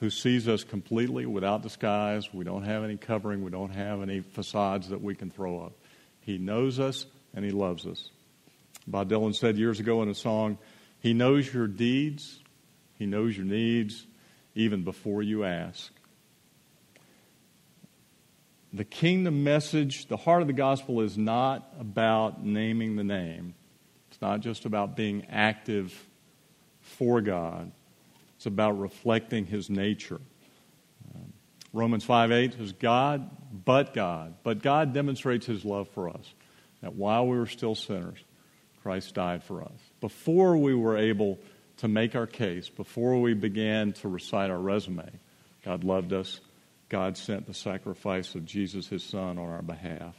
who 0.00 0.10
sees 0.10 0.46
us 0.46 0.62
completely 0.62 1.24
without 1.24 1.62
disguise. 1.62 2.28
We 2.34 2.44
don't 2.44 2.64
have 2.64 2.84
any 2.84 2.98
covering, 2.98 3.42
we 3.42 3.50
don't 3.50 3.72
have 3.72 4.02
any 4.02 4.20
facades 4.20 4.90
that 4.90 5.00
we 5.00 5.14
can 5.14 5.30
throw 5.30 5.60
up. 5.60 5.72
He 6.20 6.36
knows 6.36 6.78
us 6.78 7.06
and 7.34 7.46
He 7.46 7.50
loves 7.50 7.86
us. 7.86 8.10
Bob 8.86 9.08
Dylan 9.08 9.34
said 9.34 9.56
years 9.56 9.80
ago 9.80 10.02
in 10.02 10.10
a 10.10 10.14
song, 10.14 10.58
He 11.00 11.14
knows 11.14 11.50
your 11.50 11.66
deeds, 11.66 12.40
He 12.98 13.06
knows 13.06 13.36
your 13.36 13.46
needs, 13.46 14.06
even 14.54 14.82
before 14.82 15.22
you 15.22 15.44
ask. 15.44 15.92
The 18.72 18.84
kingdom 18.84 19.44
message, 19.44 20.06
the 20.06 20.16
heart 20.16 20.42
of 20.42 20.48
the 20.48 20.52
gospel 20.52 21.00
is 21.00 21.16
not 21.16 21.72
about 21.78 22.44
naming 22.44 22.96
the 22.96 23.04
name. 23.04 23.54
It's 24.10 24.20
not 24.20 24.40
just 24.40 24.64
about 24.64 24.96
being 24.96 25.26
active 25.30 26.06
for 26.80 27.20
God. 27.20 27.72
It's 28.36 28.46
about 28.46 28.78
reflecting 28.78 29.46
his 29.46 29.70
nature. 29.70 30.20
Romans 31.72 32.04
5 32.04 32.32
8 32.32 32.54
says, 32.54 32.72
God, 32.72 33.30
but 33.64 33.94
God. 33.94 34.34
But 34.42 34.62
God 34.62 34.94
demonstrates 34.94 35.46
his 35.46 35.64
love 35.64 35.88
for 35.90 36.08
us. 36.08 36.32
That 36.82 36.94
while 36.94 37.26
we 37.26 37.36
were 37.36 37.46
still 37.46 37.74
sinners, 37.74 38.18
Christ 38.82 39.14
died 39.14 39.44
for 39.44 39.62
us. 39.62 39.78
Before 40.00 40.56
we 40.56 40.74
were 40.74 40.96
able 40.96 41.38
to 41.78 41.88
make 41.88 42.14
our 42.14 42.26
case, 42.26 42.68
before 42.68 43.20
we 43.20 43.34
began 43.34 43.92
to 43.94 44.08
recite 44.08 44.50
our 44.50 44.58
resume, 44.58 45.08
God 45.64 45.84
loved 45.84 46.12
us. 46.12 46.40
God 46.88 47.16
sent 47.16 47.46
the 47.46 47.54
sacrifice 47.54 48.34
of 48.34 48.46
Jesus, 48.46 48.88
his 48.88 49.04
son, 49.04 49.38
on 49.38 49.48
our 49.50 49.62
behalf. 49.62 50.14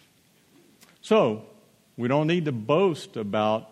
So, 1.02 1.45
we 1.98 2.08
don't 2.08 2.28
need 2.28 2.45
to 2.45 2.52
boast 2.52 3.17
about 3.17 3.69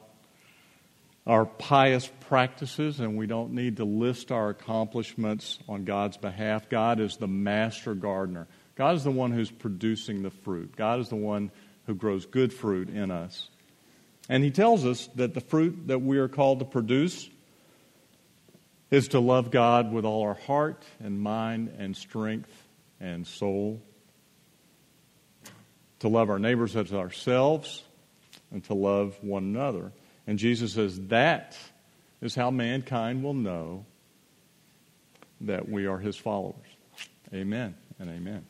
our 1.25 1.45
pious 1.45 2.09
practices 2.27 2.99
and 2.99 3.17
we 3.17 3.27
don't 3.27 3.53
need 3.53 3.77
to 3.77 3.85
list 3.85 4.31
our 4.31 4.49
accomplishments 4.49 5.59
on 5.67 5.83
God's 5.83 6.17
behalf. 6.17 6.69
God 6.69 6.99
is 6.99 7.17
the 7.17 7.27
master 7.27 7.93
gardener. 7.93 8.47
God 8.75 8.95
is 8.95 9.03
the 9.03 9.11
one 9.11 9.31
who's 9.31 9.51
producing 9.51 10.23
the 10.23 10.29
fruit. 10.29 10.75
God 10.75 10.99
is 10.99 11.09
the 11.09 11.15
one 11.15 11.51
who 11.85 11.95
grows 11.95 12.25
good 12.25 12.53
fruit 12.53 12.89
in 12.89 13.11
us. 13.11 13.49
And 14.29 14.43
He 14.43 14.51
tells 14.51 14.85
us 14.85 15.07
that 15.15 15.33
the 15.33 15.41
fruit 15.41 15.87
that 15.87 15.99
we 15.99 16.17
are 16.17 16.27
called 16.27 16.59
to 16.59 16.65
produce 16.65 17.29
is 18.89 19.09
to 19.09 19.19
love 19.19 19.51
God 19.51 19.91
with 19.91 20.05
all 20.05 20.23
our 20.23 20.33
heart 20.33 20.83
and 20.99 21.19
mind 21.19 21.73
and 21.77 21.95
strength 21.95 22.51
and 22.99 23.27
soul, 23.27 23.81
to 25.99 26.07
love 26.07 26.29
our 26.29 26.39
neighbors 26.39 26.75
as 26.75 26.93
ourselves, 26.93 27.83
and 28.51 28.63
to 28.65 28.73
love 28.73 29.17
one 29.21 29.43
another. 29.43 29.91
And 30.25 30.39
Jesus 30.39 30.73
says 30.73 30.99
that 31.07 31.57
is 32.21 32.33
how 32.33 32.49
mankind 32.51 33.23
will 33.23 33.33
know 33.33 33.85
that 35.41 35.69
we 35.69 35.85
are 35.85 35.99
his 35.99 36.15
followers. 36.15 36.55
Amen 37.33 37.75
and 37.99 38.09
amen. 38.09 38.45